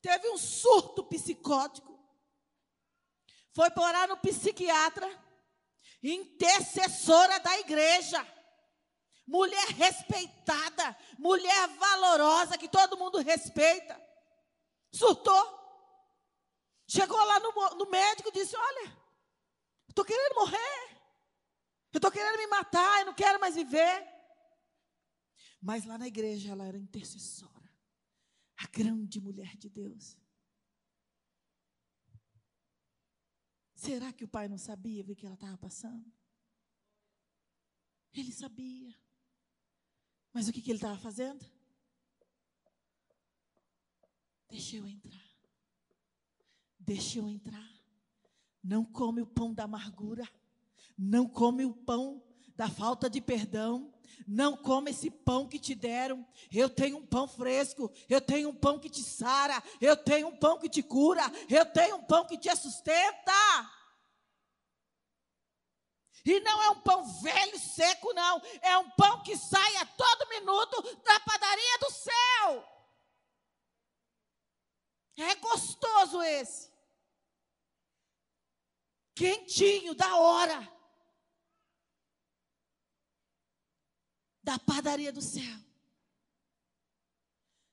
teve 0.00 0.28
um 0.30 0.38
surto 0.38 1.04
psicótico. 1.04 1.98
Foi 3.52 3.68
morar 3.76 4.08
no 4.08 4.16
psiquiatra 4.16 5.08
intercessora 6.04 7.40
da 7.40 7.58
igreja, 7.60 8.24
mulher 9.26 9.68
respeitada, 9.68 10.96
mulher 11.18 11.68
valorosa, 11.68 12.58
que 12.58 12.68
todo 12.68 12.98
mundo 12.98 13.18
respeita. 13.18 14.00
Surtou. 14.92 15.64
Chegou 16.86 17.16
lá 17.16 17.40
no, 17.40 17.52
no 17.76 17.90
médico 17.90 18.28
e 18.28 18.32
disse: 18.32 18.54
Olha, 18.54 18.96
estou 19.88 20.04
querendo 20.04 20.34
morrer, 20.34 20.94
eu 21.92 21.98
estou 21.98 22.10
querendo 22.10 22.36
me 22.36 22.46
matar, 22.48 23.00
eu 23.00 23.06
não 23.06 23.14
quero 23.14 23.40
mais 23.40 23.54
viver. 23.54 24.06
Mas 25.62 25.86
lá 25.86 25.96
na 25.96 26.06
igreja 26.06 26.52
ela 26.52 26.66
era 26.66 26.76
intercessora, 26.76 27.72
a 28.58 28.66
grande 28.66 29.18
mulher 29.18 29.56
de 29.56 29.70
Deus. 29.70 30.18
Será 33.84 34.10
que 34.14 34.24
o 34.24 34.28
pai 34.28 34.48
não 34.48 34.56
sabia 34.56 35.04
o 35.04 35.14
que 35.14 35.26
ela 35.26 35.34
estava 35.34 35.58
passando? 35.58 36.10
Ele 38.14 38.32
sabia. 38.32 38.98
Mas 40.32 40.48
o 40.48 40.52
que, 40.54 40.62
que 40.62 40.70
ele 40.70 40.78
estava 40.78 40.96
fazendo? 40.96 41.44
Deixa 44.48 44.76
eu 44.76 44.86
entrar. 44.86 45.36
Deixa 46.78 47.18
eu 47.18 47.28
entrar. 47.28 47.70
Não 48.62 48.86
come 48.86 49.20
o 49.20 49.26
pão 49.26 49.52
da 49.52 49.64
amargura. 49.64 50.26
Não 50.96 51.28
come 51.28 51.66
o 51.66 51.74
pão 51.74 52.24
da 52.54 52.68
falta 52.68 53.08
de 53.10 53.20
perdão. 53.20 53.92
Não 54.26 54.56
come 54.56 54.90
esse 54.90 55.10
pão 55.10 55.46
que 55.46 55.58
te 55.58 55.74
deram. 55.74 56.26
Eu 56.50 56.70
tenho 56.70 56.98
um 56.98 57.06
pão 57.06 57.26
fresco. 57.26 57.90
Eu 58.08 58.20
tenho 58.20 58.48
um 58.48 58.54
pão 58.54 58.78
que 58.78 58.88
te 58.88 59.02
sara. 59.02 59.62
Eu 59.80 59.96
tenho 59.96 60.28
um 60.28 60.36
pão 60.36 60.58
que 60.58 60.68
te 60.68 60.82
cura. 60.82 61.22
Eu 61.48 61.66
tenho 61.66 61.96
um 61.96 62.04
pão 62.04 62.24
que 62.24 62.38
te 62.38 62.54
sustenta. 62.56 63.32
E 66.24 66.40
não 66.40 66.62
é 66.62 66.70
um 66.70 66.80
pão 66.80 67.04
velho, 67.20 67.58
seco, 67.58 68.14
não. 68.14 68.40
É 68.62 68.78
um 68.78 68.90
pão 68.92 69.22
que 69.22 69.36
sai 69.36 69.76
a 69.76 69.84
todo 69.84 70.28
minuto 70.30 70.82
da 71.02 71.20
padaria 71.20 71.78
do 71.80 71.90
céu. 71.90 72.68
É 75.18 75.34
gostoso 75.36 76.22
esse. 76.22 76.72
Quentinho, 79.14 79.94
da 79.94 80.16
hora. 80.16 80.72
Da 84.44 84.58
padaria 84.58 85.12
do 85.12 85.22
céu. 85.22 85.58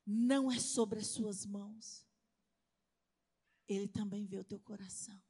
Não 0.06 0.52
é 0.52 0.60
sobre 0.60 1.00
as 1.00 1.08
suas 1.08 1.46
mãos. 1.46 2.04
Ele 3.68 3.88
também 3.88 4.26
vê 4.26 4.40
o 4.40 4.44
teu 4.44 4.60
coração. 4.60 5.22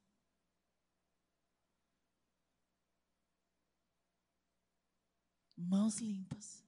mãos 5.62 5.98
limpas, 6.00 6.64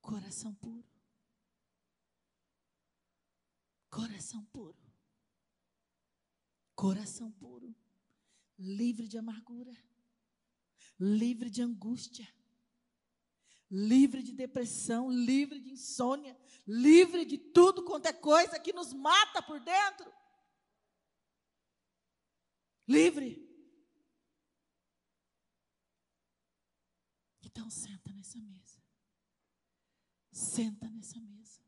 coração 0.00 0.54
puro. 0.54 0.86
Coração 3.88 4.44
puro. 4.46 4.76
Coração 6.74 7.32
puro. 7.32 7.74
Livre 8.58 9.08
de 9.08 9.16
amargura. 9.16 9.74
Livre 10.98 11.48
de 11.48 11.62
angústia. 11.62 12.28
Livre 13.78 14.22
de 14.22 14.32
depressão, 14.32 15.10
livre 15.10 15.60
de 15.60 15.70
insônia, 15.70 16.34
livre 16.66 17.26
de 17.26 17.36
tudo 17.36 17.84
quanto 17.84 18.06
é 18.06 18.12
coisa 18.12 18.58
que 18.58 18.72
nos 18.72 18.94
mata 18.94 19.42
por 19.42 19.60
dentro. 19.60 20.10
Livre. 22.88 23.46
Então 27.42 27.68
senta 27.68 28.10
nessa 28.14 28.40
mesa. 28.40 28.80
Senta 30.32 30.88
nessa 30.88 31.20
mesa. 31.20 31.60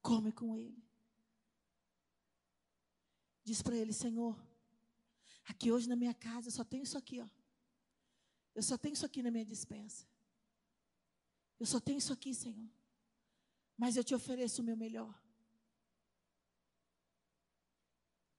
Come 0.00 0.32
com 0.32 0.56
ele. 0.56 0.82
Diz 3.44 3.60
para 3.60 3.76
ele, 3.76 3.92
Senhor, 3.92 4.42
aqui 5.44 5.70
hoje 5.70 5.86
na 5.86 5.96
minha 5.96 6.14
casa 6.14 6.48
eu 6.48 6.52
só 6.52 6.64
tenho 6.64 6.84
isso 6.84 6.96
aqui, 6.96 7.20
ó. 7.20 7.28
Eu 8.54 8.62
só 8.62 8.78
tenho 8.78 8.94
isso 8.94 9.04
aqui 9.04 9.22
na 9.22 9.30
minha 9.30 9.44
dispensa. 9.44 10.06
Eu 11.58 11.66
só 11.66 11.80
tenho 11.80 11.98
isso 11.98 12.12
aqui, 12.12 12.34
Senhor. 12.34 12.68
Mas 13.76 13.96
eu 13.96 14.04
te 14.04 14.14
ofereço 14.14 14.62
o 14.62 14.64
meu 14.64 14.76
melhor. 14.76 15.20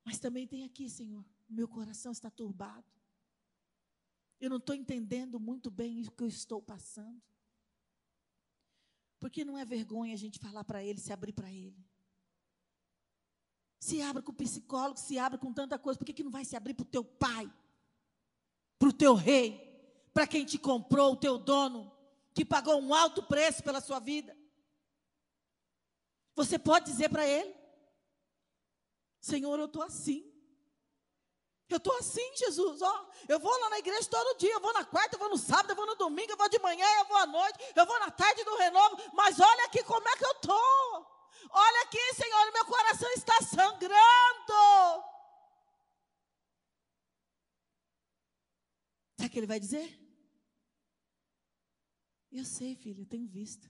Mas 0.04 0.20
também 0.20 0.48
tem 0.48 0.64
aqui, 0.64 0.90
Senhor, 0.90 1.24
meu 1.48 1.68
coração 1.68 2.12
está 2.12 2.30
turbado. 2.30 2.86
Eu 4.40 4.50
não 4.50 4.58
estou 4.58 4.76
entendendo 4.76 5.40
muito 5.40 5.70
bem 5.70 6.02
o 6.02 6.12
que 6.12 6.24
eu 6.24 6.28
estou 6.28 6.62
passando. 6.62 7.22
Porque 9.20 9.44
não 9.44 9.58
é 9.58 9.66
vergonha 9.66 10.14
a 10.14 10.18
gente 10.18 10.40
falar 10.40 10.64
para 10.64 10.84
ele, 10.84 11.00
se 11.00 11.12
abrir 11.12 11.34
para 11.34 11.52
ele. 11.52 11.78
Se 13.80 14.02
abre 14.02 14.24
com 14.24 14.32
o 14.32 14.36
psicólogo, 14.36 14.98
se 14.98 15.18
abre 15.20 15.38
com 15.38 15.54
tanta 15.54 15.78
coisa. 15.78 15.98
Por 15.98 16.06
que, 16.06 16.14
que 16.14 16.24
não 16.24 16.32
vai 16.32 16.46
se 16.46 16.56
abrir 16.56 16.74
para 16.74 16.84
o 16.84 16.90
teu 16.90 17.04
pai? 17.04 17.52
Para 18.78 18.90
o 18.90 18.94
teu 18.94 19.14
rei? 19.14 19.60
Para 20.14 20.26
quem 20.26 20.46
te 20.46 20.58
comprou, 20.58 21.14
o 21.14 21.18
teu 21.18 21.38
dono? 21.38 21.99
Que 22.39 22.45
pagou 22.45 22.82
um 22.82 22.93
alto 22.93 23.21
preço 23.21 23.62
pela 23.62 23.82
sua 23.82 23.99
vida? 23.99 24.34
Você 26.36 26.58
pode 26.58 26.86
dizer 26.86 27.10
para 27.10 27.28
ele: 27.28 27.54
Senhor, 29.19 29.60
eu 29.60 29.65
estou 29.65 29.84
assim. 29.84 30.23
Eu 31.67 31.75
estou 31.75 31.93
assim, 31.97 32.34
Jesus, 32.38 32.82
ó. 32.82 33.12
Eu 33.28 33.41
vou 33.41 33.52
lá 33.60 33.71
na 33.71 33.80
igreja 33.80 34.10
todo 34.10 34.38
dia, 34.38 34.54
eu 34.54 34.62
vou 34.62 34.71
na 34.71 34.86
quarta, 34.86 35.15
eu 35.15 35.19
vou 35.19 35.30
no 35.30 35.38
sábado, 35.38 35.71
eu 35.71 35.75
vou 35.75 35.86
no 35.86 35.95
domingo, 35.95 36.32
eu 36.32 36.38
vou 36.38 36.47
de 36.47 36.58
manhã, 36.60 36.88
eu 36.99 37.06
vou 37.08 37.17
à 37.17 37.25
noite, 37.25 37.60
eu 37.75 37.86
vou 37.86 37.99
na 37.99 38.10
tarde 38.10 38.41
do 38.45 38.56
renovo, 38.56 38.95
mas 39.13 39.38
olha 39.38 39.65
aqui 39.65 39.84
como 39.84 40.08
é 40.08 40.15
que 40.15 40.23
eu 40.23 40.32
estou. 40.32 41.30
Olha 41.52 41.82
aqui, 41.82 42.13
Senhor, 42.13 42.54
meu 42.54 42.65
coração 42.65 43.12
está 43.12 43.38
sangrando. 43.41 45.04
Sabe 49.17 49.28
o 49.28 49.30
que 49.30 49.39
ele 49.39 49.45
vai 49.45 49.60
dizer? 49.60 50.09
Eu 52.32 52.46
sei, 52.46 52.76
filho, 52.76 53.02
eu 53.02 53.06
tenho 53.06 53.28
visto. 53.28 53.70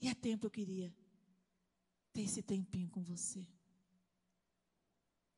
E 0.00 0.08
há 0.08 0.14
tempo 0.14 0.46
eu 0.46 0.50
queria 0.50 0.94
ter 2.12 2.22
esse 2.22 2.42
tempinho 2.42 2.90
com 2.90 3.02
você. 3.02 3.46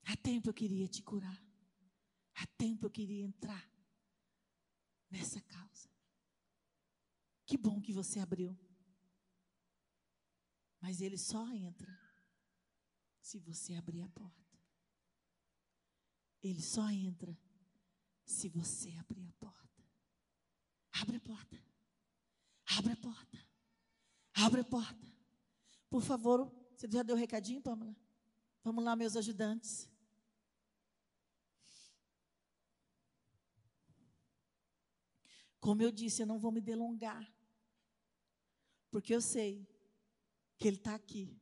Há 0.04 0.16
tempo 0.16 0.48
eu 0.48 0.54
queria 0.54 0.86
te 0.88 1.02
curar. 1.02 1.42
Há 2.34 2.46
tempo 2.58 2.86
eu 2.86 2.90
queria 2.90 3.22
entrar 3.22 3.70
nessa 5.10 5.40
causa. 5.42 5.88
Que 7.46 7.56
bom 7.56 7.80
que 7.80 7.92
você 7.92 8.18
abriu. 8.20 8.58
Mas 10.80 11.00
ele 11.00 11.16
só 11.16 11.50
entra 11.50 11.98
se 13.20 13.38
você 13.38 13.74
abrir 13.74 14.02
a 14.02 14.08
porta. 14.08 14.58
Ele 16.42 16.60
só 16.60 16.90
entra 16.90 17.38
se 18.24 18.48
você 18.48 18.92
abrir 18.96 19.26
a 19.26 19.32
porta. 19.34 19.63
Abre 21.00 21.16
a 21.16 21.20
porta. 21.20 21.62
Abre 22.66 22.92
a 22.92 22.96
porta. 22.96 23.38
Abre 24.34 24.60
a 24.60 24.64
porta. 24.64 25.06
Por 25.90 26.02
favor, 26.02 26.52
você 26.76 26.88
já 26.90 27.02
deu 27.02 27.14
o 27.14 27.18
um 27.18 27.20
recadinho, 27.20 27.60
Pamela? 27.60 27.96
Vamos 28.62 28.84
lá, 28.84 28.94
meus 28.96 29.16
ajudantes. 29.16 29.88
Como 35.60 35.82
eu 35.82 35.90
disse, 35.90 36.22
eu 36.22 36.26
não 36.26 36.38
vou 36.38 36.52
me 36.52 36.60
delongar. 36.60 37.32
Porque 38.90 39.14
eu 39.14 39.20
sei 39.20 39.66
que 40.56 40.68
Ele 40.68 40.76
está 40.76 40.94
aqui. 40.94 41.40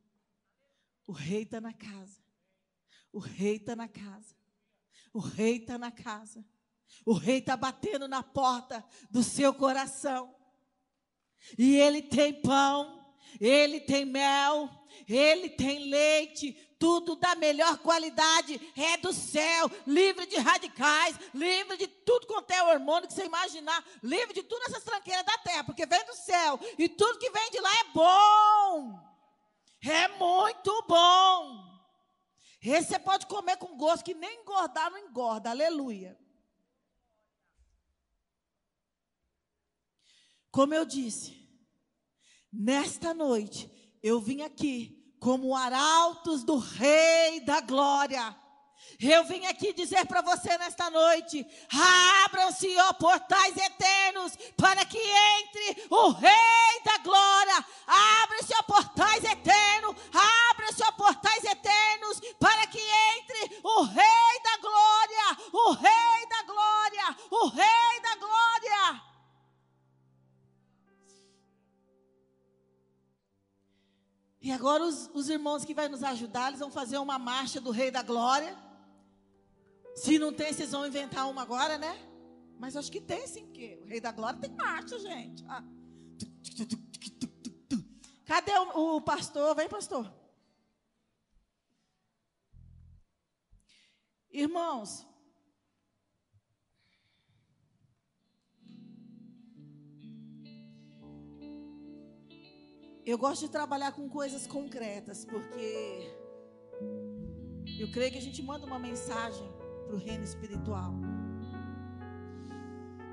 O 1.05 1.11
rei 1.11 1.43
está 1.43 1.59
na 1.61 1.73
casa. 1.73 2.23
O 3.11 3.19
rei 3.19 3.57
está 3.57 3.75
na 3.75 3.87
casa. 3.87 4.35
O 5.11 5.19
rei 5.19 5.57
está 5.57 5.77
na 5.77 5.91
casa. 5.91 6.43
O 7.05 7.13
rei 7.13 7.39
está 7.39 7.57
batendo 7.57 8.07
na 8.07 8.23
porta 8.23 8.83
do 9.09 9.23
seu 9.23 9.53
coração. 9.53 10.33
E 11.57 11.75
ele 11.75 12.01
tem 12.01 12.33
pão, 12.41 13.13
ele 13.39 13.81
tem 13.81 14.05
mel, 14.05 14.69
ele 15.07 15.49
tem 15.49 15.89
leite, 15.89 16.53
tudo 16.83 17.15
da 17.15 17.33
melhor 17.35 17.77
qualidade, 17.77 18.59
é 18.75 18.97
do 18.97 19.13
céu, 19.13 19.71
livre 19.87 20.25
de 20.25 20.37
radicais, 20.37 21.17
livre 21.33 21.77
de 21.77 21.87
tudo 21.87 22.27
quanto 22.27 22.51
é 22.51 22.61
hormônio 22.61 23.07
que 23.07 23.13
você 23.13 23.25
imaginar, 23.25 23.81
livre 24.03 24.33
de 24.33 24.43
todas 24.43 24.67
essas 24.67 24.83
tranqueiras 24.83 25.25
da 25.25 25.37
terra, 25.37 25.63
porque 25.63 25.85
vem 25.85 26.05
do 26.05 26.13
céu, 26.13 26.59
e 26.77 26.89
tudo 26.89 27.19
que 27.19 27.29
vem 27.29 27.51
de 27.51 27.59
lá 27.61 27.73
é 27.73 27.83
bom, 27.93 28.99
é 29.81 30.07
muito 30.09 30.85
bom. 30.87 31.63
Esse 32.61 32.89
você 32.89 32.99
pode 32.99 33.27
comer 33.27 33.55
com 33.55 33.77
gosto, 33.77 34.03
que 34.03 34.13
nem 34.13 34.41
engordar 34.41 34.91
não 34.91 34.97
engorda, 34.97 35.49
aleluia. 35.49 36.17
Como 40.53 40.71
eu 40.71 40.85
disse, 40.85 41.35
nesta 42.53 43.11
noite 43.11 43.67
eu 44.03 44.21
vim 44.21 44.43
aqui 44.43 45.03
como 45.19 45.55
arautos 45.55 46.43
do 46.43 46.59
Rei 46.59 47.39
da 47.39 47.59
Glória. 47.59 48.37
Eu 48.99 49.23
vim 49.23 49.47
aqui 49.47 49.73
dizer 49.73 50.05
para 50.05 50.21
você 50.21 50.55
nesta 50.59 50.91
noite: 50.91 51.43
abram-se, 52.23 52.67
ó 52.81 52.93
portais 52.93 53.57
eternos, 53.57 54.37
para 54.55 54.85
que 54.85 54.99
entre 54.99 55.87
o 55.89 56.09
Rei 56.11 56.81
da 56.85 56.99
Glória. 56.99 57.65
Abram-se, 58.21 58.53
ó 58.53 58.61
portais 58.61 59.23
eternos, 59.23 59.95
abram-se, 60.51 60.83
ó 60.83 60.91
portais 60.91 61.43
eternos, 61.45 62.21
para 62.39 62.67
que 62.67 62.77
entre 62.79 63.59
o 63.63 63.83
Rei 63.85 64.39
da 64.43 64.57
Glória, 64.57 65.37
o 65.51 65.71
Rei 65.71 66.27
da 66.29 66.43
Glória, 66.43 67.17
o 67.31 67.47
Rei 67.47 68.01
da 68.03 68.15
Glória. 68.17 69.12
E 74.43 74.51
agora 74.51 74.83
os, 74.83 75.09
os 75.13 75.29
irmãos 75.29 75.63
que 75.63 75.73
vão 75.73 75.87
nos 75.87 76.03
ajudar, 76.03 76.49
eles 76.49 76.59
vão 76.59 76.69
fazer 76.69 76.97
uma 76.97 77.17
marcha 77.17 77.61
do 77.61 77.71
Rei 77.71 77.89
da 77.89 78.03
Glória. 78.03 78.53
Se 79.95 80.19
não 80.19 80.33
tem, 80.33 80.51
vocês 80.51 80.71
vão 80.71 80.85
inventar 80.85 81.29
uma 81.29 81.41
agora, 81.41 81.77
né? 81.77 81.97
Mas 82.59 82.75
acho 82.75 82.91
que 82.91 82.99
tem 82.99 83.25
sim, 83.25 83.45
porque 83.45 83.79
o 83.81 83.85
Rei 83.85 84.01
da 84.01 84.11
Glória 84.11 84.37
tem 84.37 84.51
marcha, 84.51 84.99
gente. 84.99 85.45
Ah. 85.47 85.63
Cadê 88.25 88.51
o, 88.51 88.97
o 88.97 89.01
pastor? 89.01 89.55
Vem, 89.55 89.69
pastor. 89.69 90.13
Irmãos, 94.29 95.07
Eu 103.05 103.17
gosto 103.17 103.41
de 103.41 103.51
trabalhar 103.51 103.91
com 103.91 104.07
coisas 104.07 104.47
concretas, 104.47 105.25
porque 105.25 106.09
eu 107.77 107.91
creio 107.91 108.11
que 108.13 108.17
a 108.17 108.21
gente 108.21 108.41
manda 108.41 108.65
uma 108.65 108.79
mensagem 108.79 109.45
para 109.85 109.95
o 109.95 109.99
reino 109.99 110.23
espiritual. 110.23 110.93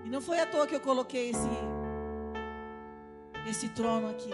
E 0.05 0.09
não 0.09 0.21
foi 0.21 0.39
à 0.39 0.47
toa 0.47 0.65
que 0.69 0.77
eu 0.77 0.81
coloquei 0.81 1.31
esse, 1.31 1.49
esse 3.49 3.69
trono 3.71 4.09
aqui. 4.09 4.31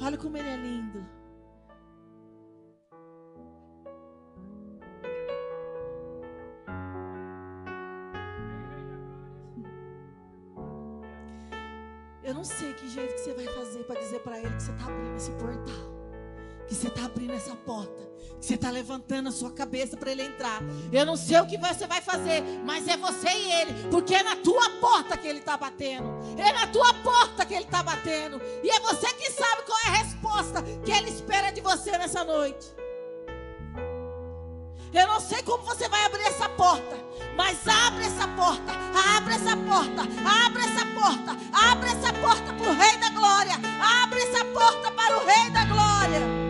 Olha 0.00 0.18
como 0.18 0.36
ele 0.36 0.48
é 0.48 0.56
lindo. 0.56 1.21
você 16.82 16.88
está 16.88 17.04
abrindo 17.04 17.32
essa 17.32 17.54
porta, 17.54 18.10
você 18.40 18.54
está 18.54 18.68
levantando 18.68 19.28
a 19.28 19.32
sua 19.32 19.52
cabeça 19.52 19.96
para 19.96 20.10
ele 20.10 20.24
entrar. 20.24 20.60
Eu 20.92 21.06
não 21.06 21.16
sei 21.16 21.38
o 21.38 21.46
que 21.46 21.56
você 21.56 21.86
vai 21.86 22.00
fazer, 22.00 22.42
mas 22.64 22.88
é 22.88 22.96
você 22.96 23.28
e 23.28 23.52
ele, 23.52 23.88
porque 23.88 24.12
é 24.16 24.22
na 24.24 24.34
tua 24.34 24.68
porta 24.80 25.16
que 25.16 25.28
ele 25.28 25.38
está 25.38 25.56
batendo, 25.56 26.08
é 26.36 26.52
na 26.52 26.66
tua 26.66 26.92
porta 26.94 27.46
que 27.46 27.54
ele 27.54 27.66
está 27.66 27.84
batendo, 27.84 28.42
e 28.64 28.68
é 28.68 28.80
você 28.80 29.06
que 29.14 29.30
sabe 29.30 29.62
qual 29.64 29.78
é 29.78 29.88
a 29.90 30.02
resposta 30.02 30.60
que 30.84 30.90
ele 30.90 31.08
espera 31.08 31.52
de 31.52 31.60
você 31.60 31.96
nessa 31.96 32.24
noite. 32.24 32.74
Eu 34.92 35.06
não 35.06 35.20
sei 35.20 35.40
como 35.42 35.62
você 35.62 35.88
vai 35.88 36.04
abrir 36.04 36.24
essa 36.24 36.48
porta, 36.48 36.96
mas 37.36 37.58
abre 37.68 38.06
essa 38.06 38.26
porta, 38.26 38.72
abre 39.16 39.34
essa 39.34 39.56
porta, 39.56 40.02
abre 40.44 40.64
essa 40.64 40.86
porta, 40.86 41.36
abre 41.52 41.90
essa 41.90 42.12
porta 42.14 42.52
para 42.52 42.68
o 42.68 42.74
Rei 42.74 42.96
da 42.96 43.10
Glória, 43.10 43.54
abre 44.02 44.20
essa 44.20 44.44
porta 44.46 44.90
para 44.90 45.16
o 45.16 45.24
Rei 45.24 45.48
da 45.50 45.64
Glória. 45.64 46.41